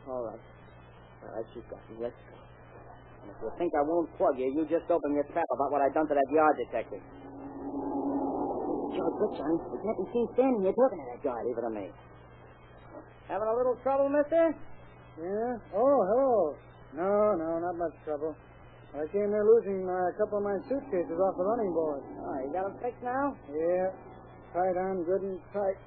All 0.07 0.23
right. 0.23 0.39
All 1.23 1.31
right, 1.35 1.45
you 1.55 1.61
got 1.67 1.83
me. 1.91 1.99
Let's 1.99 2.15
go. 2.31 2.39
And 3.21 3.29
if 3.29 3.37
you 3.43 3.51
think 3.59 3.71
I 3.75 3.83
won't 3.83 4.09
plug 4.17 4.39
you, 4.39 4.49
you 4.49 4.63
just 4.65 4.89
open 4.89 5.13
your 5.13 5.27
trap 5.35 5.45
about 5.53 5.71
what 5.71 5.83
I 5.83 5.91
done 5.93 6.07
to 6.07 6.15
that 6.15 6.29
yard 6.31 6.55
detective. 6.57 7.03
George, 8.95 9.15
look, 9.19 9.35
Johnny. 9.37 9.59
We 9.67 9.77
can't 9.83 9.99
be 9.99 10.07
seen 10.11 10.27
standing 10.33 10.61
here 10.63 10.73
talking 10.73 10.99
to 10.99 11.05
that. 11.21 11.45
Leave 11.45 11.59
it 11.59 11.61
to 11.61 11.71
me. 11.71 11.87
Having 13.27 13.47
a 13.47 13.55
little 13.55 13.77
trouble, 13.83 14.09
mister? 14.09 14.55
Yeah? 15.21 15.59
Oh, 15.75 15.99
hello. 16.07 16.55
No, 16.95 17.35
no, 17.35 17.59
not 17.59 17.77
much 17.77 17.95
trouble. 18.03 18.35
I 18.91 19.07
came 19.07 19.31
there 19.31 19.47
losing 19.47 19.87
uh, 19.87 20.11
a 20.11 20.15
couple 20.19 20.39
of 20.39 20.43
my 20.43 20.59
suitcases 20.67 21.15
off 21.15 21.39
the 21.39 21.47
running 21.47 21.71
board. 21.71 22.03
Oh, 22.03 22.37
you 22.43 22.51
got 22.51 22.67
them 22.67 22.75
fixed 22.83 22.99
now? 22.99 23.31
Yeah. 23.47 23.87
Tight 24.51 24.75
on, 24.75 25.07
good 25.07 25.23
and 25.23 25.39
tight. 25.55 25.79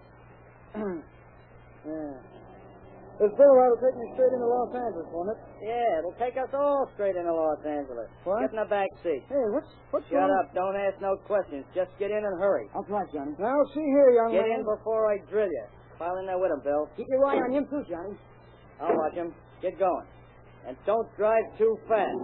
yeah. 1.84 2.16
This 3.20 3.30
boulevard 3.38 3.70
will 3.70 3.82
take 3.84 3.94
me 3.94 4.08
straight 4.18 4.32
into 4.34 4.48
Los 4.48 4.74
Angeles, 4.74 5.06
won't 5.14 5.30
it? 5.30 5.38
Yeah, 5.62 6.02
it'll 6.02 6.18
take 6.18 6.34
us 6.34 6.50
all 6.50 6.88
straight 6.98 7.14
into 7.14 7.30
Los 7.30 7.62
Angeles. 7.62 8.10
What? 8.24 8.42
Get 8.42 8.50
in 8.50 8.58
the 8.58 8.66
back 8.66 8.90
seat. 9.06 9.22
Hey, 9.30 9.46
what's 9.54 9.70
what's 9.94 10.08
Shut 10.10 10.26
up. 10.42 10.50
Don't 10.56 10.74
ask 10.74 10.98
no 10.98 11.14
questions. 11.28 11.62
Just 11.76 11.94
get 12.00 12.10
in 12.10 12.18
and 12.24 12.36
hurry. 12.42 12.66
I'll 12.74 12.82
try, 12.88 13.06
Johnny. 13.14 13.36
Now, 13.38 13.54
see 13.70 13.86
here, 13.86 14.18
young 14.18 14.32
Get 14.32 14.48
man. 14.50 14.58
in 14.58 14.66
before 14.66 15.12
I 15.12 15.22
drill 15.30 15.46
you. 15.46 15.66
File 16.00 16.18
in 16.18 16.26
there 16.26 16.40
with 16.40 16.50
him, 16.50 16.64
Bill. 16.64 16.90
Keep 16.96 17.06
your 17.06 17.22
eye 17.28 17.38
on 17.38 17.52
him, 17.54 17.68
too, 17.70 17.84
Johnny. 17.86 18.18
I'll 18.82 18.96
watch 18.96 19.14
him. 19.14 19.30
Get 19.62 19.78
going. 19.78 20.08
And 20.66 20.76
don't 20.84 21.06
drive 21.14 21.44
too 21.56 21.78
fast. 21.86 22.18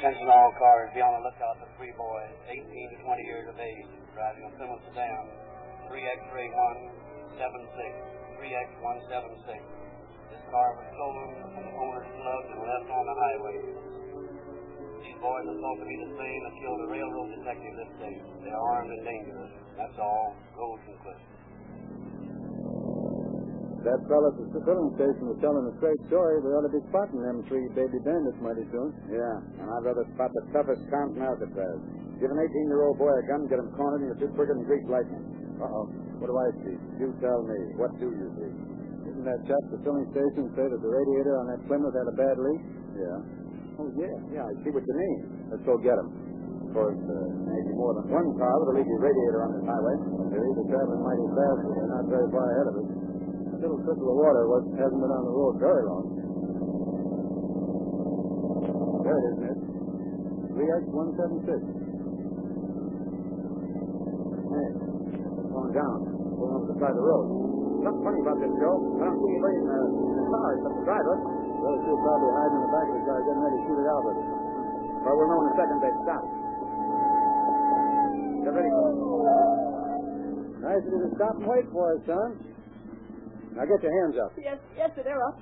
Attention 0.00 0.32
all 0.32 0.48
cars, 0.56 0.88
be 0.96 1.04
on 1.04 1.12
the 1.12 1.28
lookout 1.28 1.60
for 1.60 1.68
three 1.76 1.92
boys, 1.92 2.32
18 2.48 2.56
to 2.56 2.96
20 3.04 3.20
years 3.20 3.44
of 3.52 3.56
age, 3.60 3.84
driving 4.16 4.48
a 4.48 4.50
Plymouth 4.56 4.80
sedan, 4.88 5.28
3X-ray 5.92 6.48
176, 7.36 7.36
3X176. 8.40 9.60
This 10.32 10.40
car 10.48 10.68
was 10.80 10.88
stolen 10.96 11.28
from 11.44 11.52
the 11.52 11.74
owner's 11.76 12.08
club 12.16 12.42
and 12.48 12.60
left 12.64 12.88
on 12.88 13.04
the 13.12 13.16
highway. 13.20 13.56
These 15.04 15.20
boys 15.20 15.44
are 15.44 15.58
thought 15.60 15.78
to 15.84 15.88
be 15.92 15.98
the 16.08 16.12
same 16.16 16.40
that 16.48 16.54
killed 16.64 16.80
a 16.80 16.88
railroad 16.96 17.28
detective 17.36 17.74
this 17.76 17.92
day. 18.00 18.16
They 18.40 18.52
are 18.56 18.64
armed 18.80 18.88
and 18.96 19.04
dangerous. 19.04 19.52
That's 19.76 20.00
all. 20.00 20.32
And 20.56 20.96
cliffs. 21.04 21.29
That 23.80 23.96
fellow 24.12 24.28
at 24.28 24.52
the 24.52 24.60
filling 24.60 24.92
station 25.00 25.24
was 25.24 25.40
telling 25.40 25.64
a 25.64 25.72
straight 25.80 26.02
story. 26.12 26.36
We 26.44 26.52
ought 26.52 26.68
to 26.68 26.74
be 26.74 26.84
spotting 26.92 27.16
them 27.24 27.40
three 27.48 27.64
baby 27.72 27.96
bandits 28.04 28.36
mighty 28.44 28.68
soon. 28.68 28.92
Yeah, 29.08 29.40
and 29.56 29.66
I'd 29.72 29.84
rather 29.88 30.04
spot 30.12 30.28
the 30.36 30.44
toughest 30.52 30.84
count 30.92 31.16
in 31.16 31.24
Alcatraz. 31.24 31.80
Give 32.20 32.28
an 32.28 32.36
18-year-old 32.36 33.00
boy 33.00 33.08
a 33.08 33.24
gun, 33.24 33.48
get 33.48 33.56
him 33.56 33.72
cornered, 33.72 34.04
and 34.04 34.12
you'll 34.12 34.20
shoot 34.20 34.36
quicker 34.36 34.52
than 34.52 34.68
Greek 34.68 34.84
lightning. 34.84 35.24
Uh-oh. 35.64 35.88
What 36.20 36.28
do 36.28 36.36
I 36.36 36.48
see? 36.60 36.76
You 37.00 37.16
tell 37.24 37.40
me. 37.48 37.56
What 37.80 37.96
do 37.96 38.12
you 38.12 38.28
see? 38.36 38.52
Didn't 39.08 39.24
that 39.24 39.40
chap 39.48 39.56
at 39.56 39.70
the 39.72 39.80
filling 39.80 40.04
station 40.12 40.52
say 40.52 40.68
that 40.68 40.80
the 40.84 40.92
radiator 40.92 41.40
on 41.40 41.48
that 41.48 41.64
Plymouth 41.64 41.96
had 41.96 42.04
a 42.04 42.16
bad 42.20 42.36
leak? 42.36 42.60
Yeah. 43.00 43.80
Oh, 43.80 43.88
yeah. 43.96 44.16
Yeah, 44.36 44.44
I 44.44 44.52
see 44.60 44.68
what 44.76 44.84
you 44.84 44.92
mean. 44.92 45.48
Let's 45.48 45.64
go 45.64 45.80
get 45.80 45.96
him. 45.96 46.12
Of 46.68 46.76
course, 46.76 47.00
uh, 47.00 47.14
maybe 47.48 47.72
more 47.72 47.96
than 47.96 48.12
one 48.12 48.28
car 48.36 48.54
with 48.60 48.76
a 48.76 48.84
leaky 48.84 48.96
radiator 49.00 49.40
on 49.40 49.50
this 49.56 49.64
highway. 49.64 49.96
They're 50.28 50.44
either 50.44 50.64
traveling 50.68 51.00
mighty 51.00 51.26
fast 51.32 51.60
or 51.64 51.72
they're 51.72 51.92
not 51.96 52.04
very 52.12 52.28
far 52.28 52.46
ahead 52.46 52.66
of 52.68 52.74
us. 52.78 52.99
Little 53.60 53.76
trickle 53.84 54.08
of 54.08 54.16
water 54.16 54.48
was, 54.48 54.64
hasn't 54.72 55.04
been 55.04 55.12
on 55.12 55.20
the 55.20 55.34
road 55.36 55.60
very 55.60 55.84
long. 55.84 56.08
There 59.04 59.20
it 59.20 59.24
is, 59.28 59.36
Ned. 59.36 59.58
3X176. 60.56 61.60
Hey, 64.48 64.68
going 65.52 65.72
down. 65.76 65.98
Pulling 66.40 66.56
over 66.56 66.72
the 66.72 66.76
side 66.80 66.96
of 66.96 67.04
the 67.04 67.04
road. 67.04 67.28
Something 67.84 68.00
funny 68.00 68.20
about 68.24 68.40
this, 68.40 68.48
Joe. 68.64 68.80
I 68.96 69.12
don't 69.12 69.20
see 69.28 69.28
anybody 69.28 69.56
in 69.60 69.68
the, 69.68 70.24
car 70.32 70.48
except 70.56 70.74
the 70.80 70.84
driver. 70.88 71.16
Those 71.60 71.80
two 71.84 71.96
probably 72.00 72.32
hiding 72.32 72.56
in 72.56 72.64
the 72.64 72.72
back 72.72 72.88
of 72.88 72.96
the 72.96 73.04
car 73.04 73.18
getting 73.28 73.44
ready 73.44 73.60
to 73.60 73.64
shoot 73.68 73.76
it 73.76 73.88
out 73.92 74.02
with. 74.08 74.20
But 75.04 75.12
we'll 75.20 75.28
know 75.28 75.40
in 75.44 75.52
a 75.52 75.56
second 75.60 75.76
they 75.84 75.92
stop. 76.08 76.24
Get 78.40 78.52
ready. 78.56 78.72
Nice 80.64 80.80
of 80.80 80.92
you 80.96 81.00
to 81.04 81.10
stop 81.12 81.36
and 81.36 81.44
wait 81.44 81.68
for 81.68 81.92
us, 81.92 82.00
son. 82.08 82.49
Now 83.54 83.64
get 83.66 83.82
your 83.82 83.94
hands 84.02 84.16
up. 84.20 84.30
Yes, 84.38 84.58
yes, 84.76 84.90
sir, 84.94 85.02
they're 85.04 85.22
up. 85.26 85.38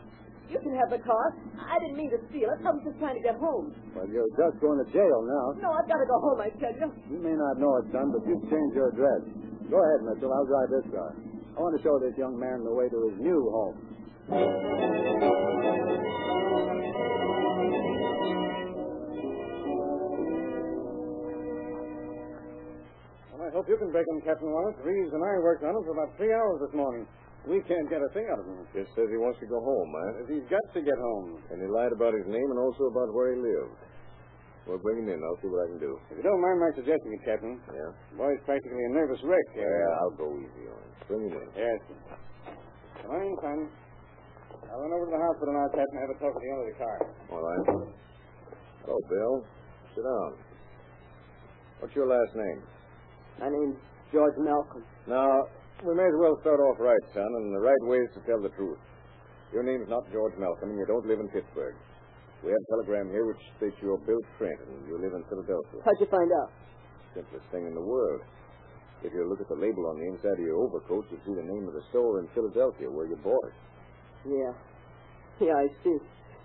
You 0.48 0.56
can 0.64 0.72
have 0.80 0.88
the 0.88 0.98
car. 1.04 1.36
I 1.60 1.76
didn't 1.84 2.00
mean 2.00 2.08
to 2.08 2.20
steal 2.32 2.48
it. 2.48 2.64
I 2.64 2.72
was 2.72 2.80
just 2.80 2.96
trying 2.96 3.20
to 3.20 3.24
get 3.24 3.36
home. 3.36 3.68
Well, 3.92 4.08
you're 4.08 4.32
just 4.32 4.56
going 4.64 4.80
to 4.80 4.88
jail 4.96 5.18
now. 5.28 5.60
No, 5.60 5.68
I've 5.76 5.84
got 5.84 6.00
to 6.00 6.08
go 6.08 6.16
home, 6.24 6.40
I 6.40 6.48
tell 6.56 6.72
you. 6.72 6.88
You 7.12 7.20
may 7.20 7.36
not 7.36 7.60
know 7.60 7.76
it, 7.84 7.92
son, 7.92 8.08
but 8.16 8.24
you've 8.24 8.48
changed 8.48 8.72
your 8.72 8.88
address. 8.88 9.28
Go 9.68 9.76
ahead, 9.76 10.00
Mitchell. 10.08 10.32
I'll 10.32 10.48
drive 10.48 10.72
this 10.72 10.88
car. 10.88 11.12
I 11.12 11.56
want 11.60 11.76
to 11.76 11.82
show 11.84 12.00
this 12.00 12.16
young 12.16 12.32
man 12.40 12.64
the 12.64 12.72
way 12.72 12.88
to 12.88 12.98
his 13.12 13.20
new 13.20 13.40
home. 13.52 13.76
Well, 23.32 23.42
I 23.46 23.50
hope 23.52 23.68
you 23.68 23.76
can 23.76 23.90
break 23.92 24.06
him, 24.08 24.20
Captain 24.24 24.50
Wallace. 24.50 24.76
Reeves 24.82 25.12
and 25.12 25.22
I 25.22 25.38
worked 25.44 25.64
on 25.64 25.76
him 25.76 25.84
for 25.84 25.92
about 25.92 26.16
three 26.16 26.32
hours 26.32 26.60
this 26.64 26.74
morning. 26.74 27.06
We 27.46 27.62
can't 27.64 27.88
get 27.88 28.02
a 28.02 28.10
thing 28.12 28.26
out 28.32 28.40
of 28.40 28.46
him. 28.46 28.60
Just 28.74 28.92
says 28.98 29.08
he 29.08 29.16
wants 29.16 29.38
to 29.40 29.48
go 29.48 29.60
home, 29.62 29.88
man. 29.94 30.10
He's 30.28 30.44
got 30.50 30.64
to 30.74 30.80
get 30.82 30.98
home. 30.98 31.40
And 31.48 31.62
he 31.62 31.68
lied 31.70 31.92
about 31.94 32.12
his 32.12 32.26
name 32.28 32.48
and 32.50 32.58
also 32.60 32.90
about 32.92 33.14
where 33.14 33.32
he 33.32 33.38
lived. 33.40 33.78
Well, 34.68 34.76
bring 34.84 35.00
him 35.00 35.08
in. 35.08 35.16
I'll 35.24 35.40
see 35.40 35.48
what 35.48 35.64
I 35.64 35.68
can 35.72 35.80
do. 35.80 35.96
If 36.12 36.20
you 36.20 36.24
don't 36.28 36.42
mind 36.44 36.60
my 36.60 36.68
suggesting 36.76 37.08
it, 37.16 37.22
Captain. 37.24 37.56
Yeah? 37.72 37.88
The 38.12 38.16
boy's 38.20 38.42
practically 38.44 38.84
a 38.84 38.92
nervous 38.92 39.16
wreck. 39.24 39.46
Uh, 39.56 39.64
Yeah, 39.64 40.00
I'll 40.04 40.16
go 40.18 40.28
easy 40.36 40.64
on 40.68 40.76
him. 40.76 40.92
Bring 41.08 41.22
him 41.24 41.34
in. 41.40 41.48
Yes. 41.56 41.80
Come 43.00 43.16
on 43.16 43.22
in, 43.24 43.32
son. 43.40 43.58
I'll 44.68 44.80
run 44.84 44.92
over 44.92 45.08
to 45.08 45.12
the 45.16 45.22
hospital 45.24 45.52
now, 45.56 45.68
Captain, 45.72 45.96
and 45.96 46.02
have 46.04 46.12
a 46.12 46.18
talk 46.20 46.32
with 46.36 46.44
the 46.44 46.50
owner 46.52 46.64
of 46.64 46.68
the 46.68 46.78
car. 46.84 46.98
All 47.32 47.40
right. 47.48 47.64
Hello, 48.84 48.98
Bill. 49.08 49.34
Sit 49.96 50.04
down. 50.04 50.30
What's 51.80 51.94
your 51.96 52.04
last 52.12 52.36
name? 52.36 52.60
My 53.40 53.48
name's 53.48 53.80
George 54.12 54.36
Malcolm. 54.36 54.84
Now, 55.08 55.48
we 55.86 55.94
may 55.94 56.06
as 56.06 56.18
well 56.18 56.34
start 56.42 56.58
off 56.58 56.78
right, 56.82 57.04
son, 57.14 57.30
and 57.38 57.54
the 57.54 57.62
right 57.62 57.82
way 57.86 57.98
is 58.02 58.10
to 58.18 58.20
tell 58.26 58.42
the 58.42 58.50
truth. 58.58 58.78
Your 59.52 59.62
name's 59.62 59.88
not 59.88 60.04
George 60.12 60.34
Malcolm, 60.36 60.70
and 60.74 60.78
you 60.78 60.86
don't 60.86 61.06
live 61.06 61.20
in 61.20 61.28
Pittsburgh. 61.30 61.76
We 62.42 62.50
have 62.50 62.58
a 62.60 62.68
telegram 62.74 63.10
here 63.10 63.26
which 63.26 63.40
states 63.58 63.74
you're 63.82 63.98
Bill 64.02 64.20
Trent, 64.38 64.58
and 64.66 64.86
you 64.86 64.98
live 64.98 65.14
in 65.14 65.22
Philadelphia. 65.30 65.82
How'd 65.82 65.98
you 65.98 66.10
find 66.10 66.30
out? 66.42 66.50
Simplest 67.14 67.46
thing 67.50 67.66
in 67.66 67.74
the 67.74 67.82
world. 67.82 68.22
If 69.02 69.14
you 69.14 69.22
look 69.26 69.40
at 69.40 69.46
the 69.46 69.58
label 69.58 69.86
on 69.86 69.98
the 69.98 70.06
inside 70.10 70.38
of 70.38 70.44
your 70.44 70.58
overcoat, 70.58 71.06
you 71.10 71.18
see 71.22 71.34
the 71.34 71.46
name 71.46 71.70
of 71.70 71.74
the 71.74 71.82
store 71.94 72.18
in 72.18 72.26
Philadelphia 72.34 72.90
where 72.90 73.06
you 73.06 73.14
bought 73.22 73.46
it. 73.46 73.56
Yeah. 74.26 74.52
Yeah, 75.38 75.54
I 75.54 75.66
see. 75.86 75.98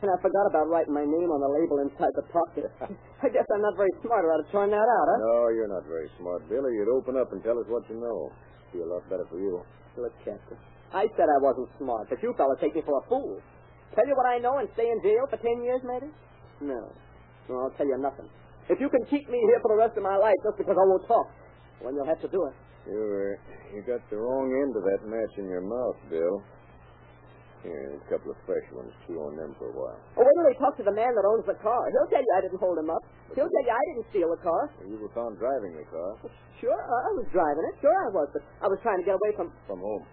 And 0.06 0.12
I 0.12 0.18
forgot 0.22 0.46
about 0.54 0.70
writing 0.70 0.94
my 0.94 1.06
name 1.06 1.30
on 1.34 1.40
the 1.42 1.50
label 1.50 1.82
inside 1.82 2.14
the 2.14 2.28
pocket. 2.30 2.70
I 3.26 3.28
guess 3.34 3.46
I'm 3.50 3.62
not 3.66 3.74
very 3.74 3.90
smart, 4.06 4.22
or 4.26 4.38
I'd 4.38 4.46
have 4.46 4.52
torn 4.54 4.70
that 4.70 4.86
out, 4.86 5.06
huh? 5.10 5.18
No, 5.26 5.50
you're 5.50 5.72
not 5.72 5.86
very 5.90 6.10
smart, 6.22 6.46
Bill, 6.50 6.62
or 6.62 6.72
you'd 6.72 6.92
open 6.94 7.18
up 7.18 7.34
and 7.34 7.42
tell 7.42 7.58
us 7.58 7.66
what 7.68 7.90
you 7.90 7.98
know. 7.98 8.30
Be 8.74 8.82
a 8.82 8.86
lot 8.86 9.06
better 9.10 9.26
for 9.30 9.38
you. 9.38 9.62
Look, 9.98 10.14
Captain. 10.26 10.58
I 10.94 11.06
said 11.18 11.30
I 11.30 11.40
wasn't 11.42 11.70
smart, 11.78 12.10
but 12.10 12.22
you 12.22 12.34
fellas 12.38 12.58
take 12.62 12.76
me 12.76 12.82
for 12.86 12.98
a 12.98 13.06
fool. 13.10 13.40
Tell 13.96 14.06
you 14.06 14.16
what 14.18 14.26
I 14.26 14.38
know 14.42 14.58
and 14.58 14.68
stay 14.74 14.90
in 14.90 14.98
jail 15.02 15.26
for 15.30 15.38
ten 15.38 15.62
years, 15.64 15.82
maybe? 15.86 16.10
No. 16.62 16.90
No, 17.50 17.54
I'll 17.66 17.76
tell 17.78 17.86
you 17.86 17.98
nothing. 17.98 18.26
If 18.70 18.80
you 18.80 18.90
can 18.90 19.06
keep 19.06 19.30
me 19.30 19.38
here 19.38 19.60
for 19.62 19.70
the 19.76 19.78
rest 19.78 19.98
of 19.98 20.04
my 20.04 20.18
life 20.18 20.38
just 20.44 20.58
because 20.58 20.74
I 20.74 20.86
won't 20.88 21.06
talk, 21.08 21.28
well, 21.82 21.94
you'll 21.94 22.08
have 22.08 22.22
to 22.22 22.30
do 22.30 22.46
it. 22.48 22.56
You, 22.88 22.98
uh, 22.98 23.76
you 23.76 23.82
got 23.86 24.02
the 24.10 24.18
wrong 24.18 24.50
end 24.50 24.74
of 24.76 24.84
that 24.84 25.02
match 25.08 25.34
in 25.38 25.50
your 25.50 25.62
mouth, 25.62 25.98
Bill. 26.10 26.42
Here, 27.64 27.96
a 27.96 28.08
couple 28.12 28.36
of 28.36 28.38
fresh 28.44 28.68
ones. 28.76 28.92
Chew 29.08 29.24
on 29.24 29.40
them 29.40 29.56
for 29.56 29.72
a 29.72 29.76
while. 29.76 29.96
Oh, 30.20 30.24
wait 30.28 30.36
till 30.36 30.48
they 30.52 30.60
talk 30.60 30.76
to 30.76 30.84
the 30.84 30.92
man 30.92 31.16
that 31.16 31.24
owns 31.24 31.48
the 31.48 31.56
car. 31.64 31.80
He'll 31.96 32.12
tell 32.12 32.20
you 32.20 32.32
I 32.36 32.42
didn't 32.44 32.60
hold 32.60 32.76
him 32.76 32.92
up. 32.92 33.00
He'll 33.32 33.48
tell 33.48 33.64
you 33.64 33.72
I 33.72 33.84
didn't 33.96 34.08
steal 34.12 34.30
the 34.36 34.42
car. 34.44 34.68
You 34.84 35.00
were 35.00 35.14
found 35.16 35.40
driving 35.40 35.80
the 35.80 35.88
car 35.88 36.20
Sure, 36.60 36.76
I 36.76 37.10
was 37.16 37.28
driving 37.32 37.64
it. 37.72 37.76
Sure, 37.80 37.96
I 37.96 38.12
was. 38.12 38.28
But 38.36 38.44
I 38.64 38.68
was 38.68 38.80
trying 38.84 39.00
to 39.00 39.06
get 39.08 39.16
away 39.16 39.32
from. 39.36 39.48
from 39.68 39.80
home. 39.80 40.04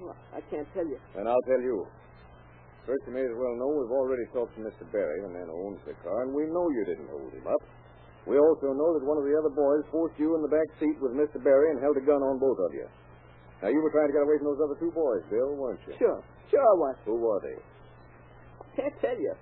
Well, 0.00 0.16
I 0.32 0.40
can't 0.48 0.68
tell 0.72 0.84
you. 0.88 0.96
And 1.16 1.28
I'll 1.28 1.44
tell 1.48 1.60
you. 1.60 1.84
First, 2.88 3.04
you 3.08 3.12
may 3.12 3.24
as 3.24 3.36
well 3.36 3.52
know 3.60 3.68
we've 3.68 3.92
already 3.92 4.24
talked 4.32 4.56
to 4.56 4.64
Mr. 4.64 4.88
Barry, 4.88 5.20
the 5.20 5.28
man 5.28 5.52
who 5.52 5.56
owns 5.68 5.80
the 5.84 5.92
car, 6.00 6.24
and 6.24 6.32
we 6.32 6.48
know 6.48 6.64
you 6.72 6.84
didn't 6.88 7.08
hold 7.12 7.28
him 7.28 7.44
up. 7.44 7.60
We 8.24 8.40
also 8.40 8.72
know 8.72 8.96
that 8.96 9.04
one 9.04 9.20
of 9.20 9.24
the 9.24 9.36
other 9.36 9.52
boys 9.52 9.84
forced 9.92 10.16
you 10.16 10.36
in 10.36 10.40
the 10.40 10.52
back 10.52 10.68
seat 10.80 10.96
with 11.00 11.12
Mr. 11.12 11.40
Barry 11.40 11.72
and 11.72 11.80
held 11.80 11.96
a 11.96 12.04
gun 12.04 12.20
on 12.24 12.40
both 12.40 12.56
of 12.56 12.72
you. 12.72 12.88
Now, 13.60 13.68
you 13.68 13.80
were 13.84 13.92
trying 13.92 14.08
to 14.08 14.14
get 14.16 14.24
away 14.24 14.40
from 14.40 14.48
those 14.56 14.62
other 14.64 14.78
two 14.80 14.88
boys, 14.92 15.20
Bill, 15.28 15.52
weren't 15.52 15.80
you? 15.84 15.92
Sure, 16.00 16.20
sure 16.48 16.64
I 16.64 16.74
was. 16.80 16.96
Who 17.04 17.20
were 17.20 17.40
they? 17.44 17.58
Can't 18.80 18.94
tell 19.04 19.18
you. 19.18 19.36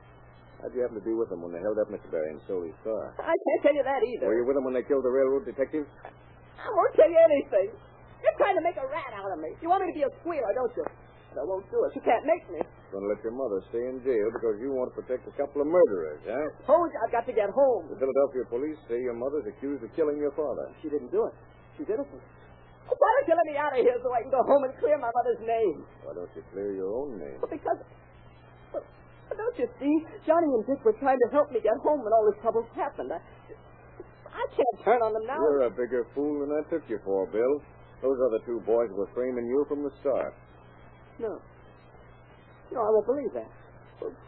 How'd 0.58 0.74
you 0.74 0.82
happen 0.82 0.98
to 0.98 1.06
be 1.06 1.14
with 1.14 1.30
them 1.30 1.38
when 1.46 1.54
they 1.54 1.62
held 1.62 1.78
up 1.78 1.86
Mr. 1.86 2.10
Barry 2.10 2.34
and 2.34 2.42
stole 2.50 2.66
his 2.66 2.74
car? 2.82 3.14
I 3.22 3.30
can't 3.30 3.62
tell 3.62 3.74
you 3.78 3.84
that 3.86 4.02
either. 4.02 4.26
Were 4.26 4.42
you 4.42 4.46
with 4.46 4.58
them 4.58 4.66
when 4.66 4.74
they 4.74 4.82
killed 4.82 5.06
the 5.06 5.14
railroad 5.14 5.46
detective? 5.46 5.86
I 6.02 6.66
won't 6.74 6.94
tell 6.98 7.06
you 7.06 7.20
anything. 7.30 7.70
You're 8.18 8.38
trying 8.42 8.58
to 8.58 8.64
make 8.66 8.74
a 8.74 8.86
rat 8.90 9.14
out 9.14 9.30
of 9.30 9.38
me. 9.38 9.54
You 9.62 9.70
want 9.70 9.86
me 9.86 9.94
to 9.94 9.98
be 10.02 10.02
a 10.02 10.10
squealer, 10.18 10.50
don't 10.58 10.74
you? 10.74 10.82
But 11.30 11.38
I 11.38 11.44
won't 11.46 11.62
do 11.70 11.78
it. 11.86 11.94
You 11.94 12.02
can't 12.02 12.26
make 12.26 12.42
me. 12.50 12.58
You're 12.58 12.98
Going 12.98 13.06
to 13.06 13.10
let 13.14 13.22
your 13.22 13.36
mother 13.38 13.62
stay 13.70 13.86
in 13.86 14.02
jail 14.02 14.26
because 14.34 14.58
you 14.58 14.74
want 14.74 14.90
to 14.90 14.98
protect 14.98 15.30
a 15.30 15.34
couple 15.38 15.62
of 15.62 15.70
murderers, 15.70 16.18
huh? 16.26 16.66
Told 16.66 16.90
you 16.90 16.98
I've 17.06 17.14
got 17.14 17.22
to 17.30 17.34
get 17.36 17.54
home. 17.54 17.86
The 17.94 18.00
Philadelphia 18.02 18.42
police 18.50 18.80
say 18.90 18.98
your 18.98 19.14
mother's 19.14 19.46
accused 19.46 19.86
of 19.86 19.94
killing 19.94 20.18
your 20.18 20.34
father. 20.34 20.74
She 20.82 20.90
didn't 20.90 21.14
do 21.14 21.22
it. 21.30 21.34
She's 21.78 21.86
innocent. 21.86 22.18
Why 22.88 23.10
don't 23.20 23.26
you 23.28 23.36
let 23.36 23.46
me 23.46 23.56
out 23.60 23.72
of 23.76 23.80
here 23.84 23.98
so 24.00 24.08
I 24.12 24.24
can 24.24 24.32
go 24.32 24.40
home 24.42 24.64
and 24.64 24.72
clear 24.80 24.96
my 24.96 25.12
mother's 25.12 25.42
name? 25.44 25.84
Why 26.02 26.16
don't 26.16 26.32
you 26.32 26.42
clear 26.52 26.72
your 26.72 26.88
own 26.88 27.20
name? 27.20 27.36
Well, 27.44 27.52
because. 27.52 27.78
Well, 28.72 28.84
don't 29.36 29.56
you 29.60 29.68
see? 29.76 29.94
Johnny 30.24 30.48
and 30.48 30.64
Dick 30.64 30.80
were 30.84 30.96
trying 30.96 31.20
to 31.20 31.28
help 31.30 31.52
me 31.52 31.60
get 31.60 31.76
home 31.84 32.00
when 32.00 32.12
all 32.16 32.24
this 32.24 32.40
trouble 32.40 32.64
happened. 32.72 33.12
I, 33.12 33.20
I 34.32 34.44
can't 34.56 34.78
turn 34.84 35.04
on 35.04 35.12
them 35.12 35.28
now. 35.28 35.36
You're 35.36 35.68
a 35.68 35.74
bigger 35.74 36.08
fool 36.16 36.40
than 36.40 36.50
I 36.56 36.64
took 36.72 36.82
you 36.88 36.98
for, 37.04 37.28
Bill. 37.28 37.60
Those 38.00 38.16
other 38.24 38.40
two 38.46 38.62
boys 38.64 38.88
were 38.96 39.10
framing 39.12 39.44
you 39.44 39.66
from 39.68 39.82
the 39.82 39.92
start. 40.00 40.32
No. 41.18 41.42
No, 42.72 42.80
I 42.80 42.90
won't 42.94 43.06
believe 43.06 43.32
that. 43.34 43.50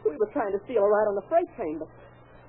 We 0.05 0.17
were 0.19 0.31
trying 0.33 0.53
to 0.53 0.61
steal 0.65 0.83
a 0.83 0.89
ride 0.91 1.09
on 1.09 1.15
the 1.15 1.27
freight 1.31 1.47
train, 1.55 1.79
but 1.79 1.89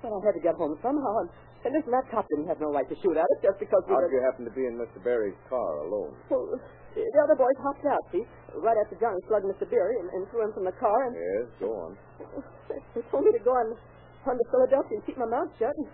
well, 0.02 0.18
I 0.18 0.26
had 0.26 0.34
to 0.34 0.42
get 0.42 0.56
home 0.56 0.74
somehow. 0.82 1.14
And, 1.22 1.30
and 1.62 1.78
that 1.78 2.06
cop 2.10 2.26
didn't 2.34 2.50
have 2.50 2.58
no 2.58 2.74
right 2.74 2.88
to 2.90 2.98
shoot 3.06 3.14
at 3.14 3.26
us 3.26 3.40
just 3.46 3.58
because 3.62 3.86
we 3.86 3.94
How'd 3.94 4.10
were... 4.10 4.14
you 4.18 4.22
happen 4.26 4.44
to 4.50 4.54
be 4.54 4.66
in 4.66 4.82
Mr. 4.82 4.98
Barry's 4.98 5.38
car 5.46 5.86
alone? 5.86 6.18
Well, 6.30 6.50
the 6.98 7.22
other 7.22 7.38
boys 7.38 7.56
hopped 7.62 7.86
out, 7.86 8.02
see, 8.10 8.26
right 8.58 8.76
after 8.82 8.98
Johnny 8.98 9.22
slugged 9.30 9.46
Mr. 9.46 9.70
Beery 9.70 9.96
and, 10.02 10.10
and 10.12 10.22
threw 10.34 10.42
him 10.44 10.54
from 10.58 10.66
the 10.66 10.76
car. 10.82 10.98
And 11.08 11.14
Yes, 11.14 11.48
go 11.62 11.70
on. 11.86 11.92
they 12.98 13.02
told 13.14 13.24
me 13.24 13.32
to 13.38 13.44
go 13.46 13.54
on, 13.54 13.78
on 14.26 14.36
to 14.36 14.46
Philadelphia 14.50 14.98
and 14.98 15.06
keep 15.06 15.22
my 15.22 15.30
mouth 15.30 15.54
shut. 15.62 15.72
And 15.78 15.88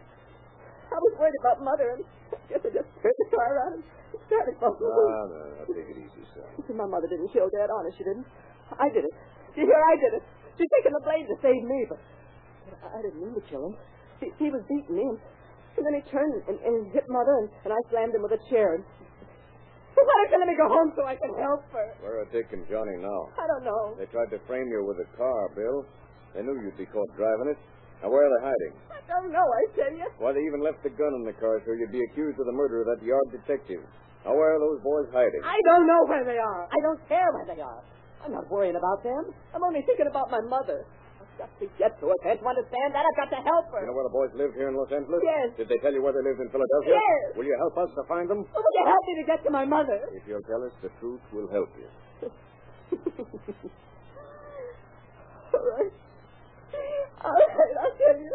I 0.88 0.98
was 1.04 1.14
worried 1.20 1.38
about 1.44 1.60
Mother, 1.60 2.00
and 2.00 2.04
I 2.32 2.40
guess 2.48 2.64
I 2.64 2.72
just 2.72 2.90
turned 3.04 3.20
the 3.20 3.28
car 3.36 3.48
around 3.52 3.72
and 3.78 3.84
started 4.26 4.56
bumping. 4.64 4.88
Ah, 4.88 5.24
no, 5.28 5.40
no, 5.52 5.64
take 5.68 5.90
it 5.92 6.00
easy, 6.00 6.24
son. 6.32 6.48
My 6.80 6.88
mother 6.88 7.12
didn't 7.12 7.28
kill 7.36 7.52
Dad, 7.52 7.68
honest, 7.68 8.00
she 8.00 8.08
didn't. 8.08 8.24
I 8.72 8.88
did 8.88 9.04
it. 9.04 9.16
You 9.60 9.68
hear, 9.68 9.76
I 9.84 9.96
did 10.00 10.12
it. 10.16 10.24
She's 10.56 10.72
taking 10.80 10.96
the 10.96 11.04
blade 11.04 11.28
to 11.28 11.36
save 11.44 11.60
me, 11.62 11.80
but, 11.92 12.00
but 12.72 12.80
I 12.88 13.04
didn't 13.04 13.20
mean 13.20 13.36
to 13.36 13.44
kill 13.52 13.68
him. 13.68 13.76
He, 14.24 14.32
he 14.42 14.48
was 14.50 14.64
beating 14.66 14.96
me, 14.96 15.06
and, 15.06 15.20
and 15.78 15.86
then 15.86 15.96
he 15.98 16.04
turned 16.10 16.34
and, 16.50 16.58
and 16.62 16.92
hit 16.92 17.06
Mother, 17.10 17.46
and, 17.46 17.48
and 17.66 17.72
I 17.74 17.80
slammed 17.90 18.14
him 18.18 18.26
with 18.26 18.34
a 18.34 18.42
chair. 18.50 18.76
And, 18.76 18.84
why 19.98 20.14
don't 20.26 20.30
you 20.34 20.38
let 20.42 20.50
me 20.50 20.58
go 20.58 20.70
home 20.70 20.90
so 20.98 21.06
I 21.06 21.16
can 21.16 21.34
help 21.38 21.64
her? 21.74 21.88
Where 22.02 22.22
are 22.22 22.28
Dick 22.34 22.50
and 22.54 22.66
Johnny 22.70 22.98
now? 23.02 23.30
I 23.38 23.46
don't 23.46 23.66
know. 23.66 23.98
They 23.98 24.10
tried 24.10 24.30
to 24.34 24.40
frame 24.46 24.70
you 24.70 24.86
with 24.86 24.98
a 25.02 25.10
car, 25.18 25.50
Bill. 25.54 25.86
They 26.36 26.42
knew 26.46 26.54
you'd 26.62 26.78
be 26.78 26.86
caught 26.90 27.10
driving 27.18 27.54
it. 27.54 27.60
Now, 28.02 28.14
where 28.14 28.30
are 28.30 28.34
they 28.38 28.44
hiding? 28.54 28.74
I 28.94 29.02
don't 29.10 29.34
know, 29.34 29.42
I 29.42 29.62
tell 29.74 29.94
you. 29.94 30.06
Why, 30.22 30.34
they 30.34 30.46
even 30.46 30.62
left 30.62 30.86
the 30.86 30.94
gun 30.94 31.14
in 31.18 31.26
the 31.26 31.34
car 31.42 31.58
so 31.66 31.74
you'd 31.74 31.90
be 31.94 32.04
accused 32.14 32.38
of 32.38 32.46
the 32.46 32.54
murder 32.54 32.86
of 32.86 32.88
that 32.94 33.02
yard 33.02 33.26
detective. 33.34 33.82
Now, 34.22 34.38
where 34.38 34.54
are 34.54 34.62
those 34.62 34.84
boys 34.86 35.10
hiding? 35.10 35.42
I 35.42 35.58
don't 35.66 35.88
know 35.88 36.02
where 36.06 36.26
they 36.26 36.38
are. 36.38 36.70
I 36.70 36.80
don't 36.86 37.02
care 37.10 37.26
where 37.34 37.48
they 37.50 37.62
are. 37.62 37.82
I'm 38.22 38.34
not 38.34 38.50
worrying 38.50 38.76
about 38.76 39.02
them. 39.02 39.34
I'm 39.56 39.64
only 39.64 39.82
thinking 39.86 40.06
about 40.10 40.30
my 40.30 40.42
mother. 40.46 40.86
Got 41.38 41.54
to 41.62 41.66
get 41.78 41.94
to 42.02 42.10
her. 42.10 42.18
Can't 42.26 42.42
you 42.42 42.48
understand 42.50 42.98
that? 42.98 43.06
I've 43.06 43.18
got 43.18 43.30
to 43.30 43.42
help 43.46 43.70
her. 43.72 43.82
You 43.86 43.88
know 43.88 43.94
where 43.94 44.10
the 44.10 44.16
boys 44.16 44.34
live 44.34 44.54
here 44.58 44.70
in 44.70 44.76
Los 44.76 44.90
Angeles? 44.90 45.22
Yes. 45.22 45.54
Did 45.58 45.70
they 45.70 45.78
tell 45.86 45.94
you 45.94 46.02
where 46.02 46.14
they 46.14 46.26
lived 46.26 46.42
in 46.42 46.50
Philadelphia? 46.50 46.98
Yes. 46.98 47.38
Will 47.38 47.46
you 47.46 47.54
help 47.62 47.78
us 47.78 47.94
to 47.94 48.02
find 48.10 48.26
them? 48.30 48.42
Oh, 48.42 48.58
will 48.58 48.76
you 48.82 48.86
help 48.90 49.04
me 49.06 49.14
to 49.22 49.26
get 49.30 49.44
to 49.46 49.52
my 49.54 49.66
mother? 49.66 50.02
If 50.18 50.26
you'll 50.26 50.42
tell 50.50 50.64
us 50.66 50.74
the 50.82 50.90
truth, 51.00 51.22
we'll 51.32 51.50
help 51.54 51.70
you. 51.78 51.86
All 55.54 55.62
right. 55.78 55.94
All 57.26 57.34
right, 57.34 57.74
I'll 57.82 57.96
tell 57.98 58.18
you. 58.18 58.34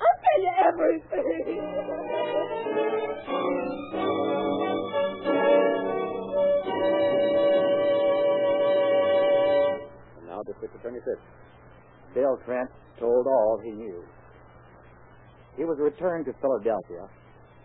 I'll 0.00 0.18
tell 0.24 0.40
you 0.40 0.52
everything. 0.64 1.60
1926. 11.04 12.14
Bill 12.14 12.38
Trent 12.44 12.70
told 12.98 13.26
all 13.26 13.60
he 13.62 13.70
knew. 13.70 14.02
He 15.56 15.64
was 15.64 15.78
returned 15.78 16.26
to 16.26 16.32
Philadelphia, 16.40 17.06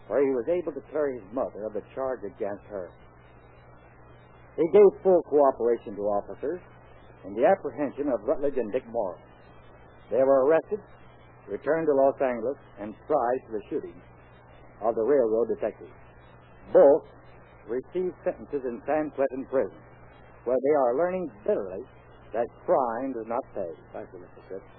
where 0.07 0.21
he 0.21 0.33
was 0.33 0.45
able 0.49 0.73
to 0.73 0.81
clear 0.91 1.13
his 1.13 1.23
mother 1.33 1.65
of 1.65 1.73
the 1.73 1.81
charge 1.95 2.21
against 2.25 2.65
her. 2.69 2.89
He 4.57 4.65
gave 4.73 5.01
full 5.01 5.21
cooperation 5.23 5.95
to 5.95 6.01
officers 6.01 6.61
in 7.25 7.33
the 7.33 7.45
apprehension 7.45 8.09
of 8.09 8.21
Rutledge 8.27 8.57
and 8.57 8.71
Dick 8.71 8.85
Morris. 8.89 9.21
They 10.11 10.21
were 10.21 10.45
arrested, 10.45 10.79
returned 11.49 11.87
to 11.87 11.93
Los 11.93 12.19
Angeles, 12.21 12.57
and 12.79 12.93
tried 13.07 13.39
for 13.47 13.57
the 13.57 13.63
shooting 13.69 13.95
of 14.81 14.95
the 14.95 15.01
railroad 15.01 15.47
detectives. 15.47 15.93
Both 16.73 17.05
received 17.67 18.13
sentences 18.23 18.61
in 18.65 18.81
San 18.85 19.11
Quentin 19.15 19.45
prison, 19.49 19.77
where 20.43 20.59
they 20.59 20.75
are 20.75 20.97
learning 20.97 21.31
bitterly 21.47 21.85
that 22.33 22.49
crime 22.65 23.13
does 23.13 23.29
not 23.29 23.45
pay. 23.53 23.69
Thank 23.93 24.09
you, 24.13 24.19
Mr. 24.19 24.41
Fitts. 24.49 24.69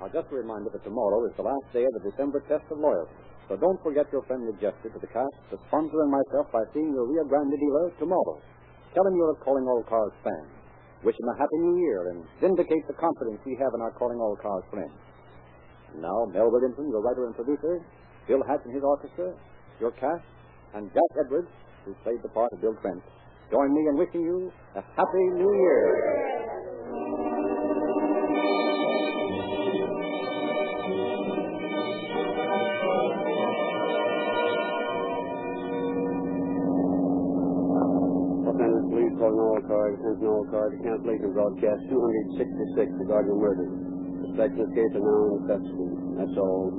Now, 0.00 0.08
just 0.08 0.30
a 0.30 0.36
reminder 0.36 0.70
that 0.70 0.84
tomorrow 0.84 1.26
is 1.26 1.34
the 1.36 1.42
last 1.42 1.66
day 1.72 1.82
of 1.82 1.92
the 1.98 2.10
December 2.10 2.40
test 2.46 2.64
of 2.70 2.78
loyalty. 2.78 3.16
So 3.48 3.56
don't 3.56 3.78
forget 3.82 4.06
your 4.10 4.22
friendly 4.26 4.52
gesture 4.58 4.90
to 4.90 4.98
the 4.98 5.10
cast, 5.10 5.36
the 5.50 5.58
sponsor, 5.70 5.98
and 6.02 6.10
myself 6.10 6.50
by 6.50 6.62
seeing 6.74 6.90
your 6.90 7.06
Rio 7.06 7.24
Grande 7.24 7.54
dealer 7.54 7.90
tomorrow. 7.98 8.42
Tell 8.94 9.06
him 9.06 9.14
you're 9.14 9.34
a 9.34 9.40
Calling 9.42 9.66
All 9.70 9.82
Cars 9.86 10.12
fan. 10.22 10.46
Wish 11.04 11.14
him 11.14 11.28
a 11.30 11.36
happy 11.38 11.58
new 11.62 11.78
year 11.78 12.10
and 12.10 12.24
vindicate 12.40 12.84
the 12.88 12.98
confidence 12.98 13.38
we 13.46 13.54
have 13.62 13.70
in 13.74 13.80
our 13.80 13.94
Calling 13.94 14.18
All 14.18 14.36
Cars 14.36 14.64
friends. 14.70 14.98
Now, 16.02 16.26
Mel 16.34 16.50
Williamson, 16.50 16.90
your 16.90 17.00
writer 17.00 17.26
and 17.26 17.34
producer, 17.34 17.80
Bill 18.26 18.42
Hatch 18.46 18.60
and 18.66 18.74
his 18.74 18.82
orchestra, 18.82 19.32
your 19.80 19.92
cast, 19.92 20.26
and 20.74 20.90
Jack 20.92 21.12
Edwards, 21.24 21.48
who 21.84 21.94
played 22.02 22.20
the 22.22 22.28
part 22.34 22.52
of 22.52 22.60
Bill 22.60 22.74
Trent, 22.82 23.02
join 23.50 23.72
me 23.72 23.86
in 23.88 23.96
wishing 23.96 24.22
you 24.22 24.50
a 24.74 24.82
happy 24.82 25.24
new 25.38 25.52
year. 25.54 26.35
Cars, 40.20 40.24
attention 40.24 40.28
all 40.28 40.44
to 40.72 40.78
cancellation 40.80 41.32
broadcast 41.32 41.82
266 41.90 42.88
regarding 43.04 43.36
murder. 43.36 43.68
Suspects 44.24 44.56
in 44.56 44.64
this 44.64 44.72
case 44.72 44.92
are 44.96 45.04
now 45.04 45.36
in 45.36 45.44
custody. 45.44 45.88
That's 46.16 46.36
all. 46.40 46.72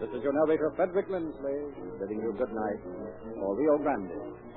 This 0.00 0.10
is 0.18 0.22
your 0.22 0.32
narrator, 0.34 0.72
Frederick 0.74 1.06
Lindsley, 1.08 1.62
bidding 2.00 2.20
you 2.20 2.34
good 2.36 2.52
night 2.52 2.80
for 3.38 3.54
Rio 3.56 3.78
Grande. 3.78 4.51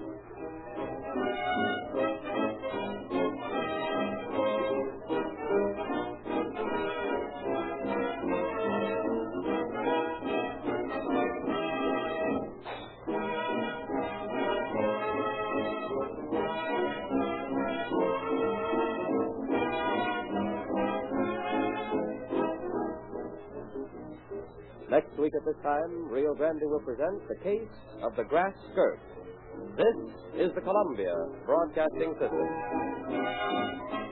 Time, 25.66 26.08
Rio 26.12 26.36
Grande 26.36 26.62
will 26.70 26.80
present 26.82 27.28
the 27.28 27.36
case 27.44 27.74
of 28.04 28.16
the 28.16 28.24
grass 28.24 28.54
skirt. 28.72 29.00
This 29.76 30.46
is 30.46 30.54
the 30.54 30.62
Columbia 30.62 31.16
Broadcasting 31.44 32.14
System. 32.22 34.05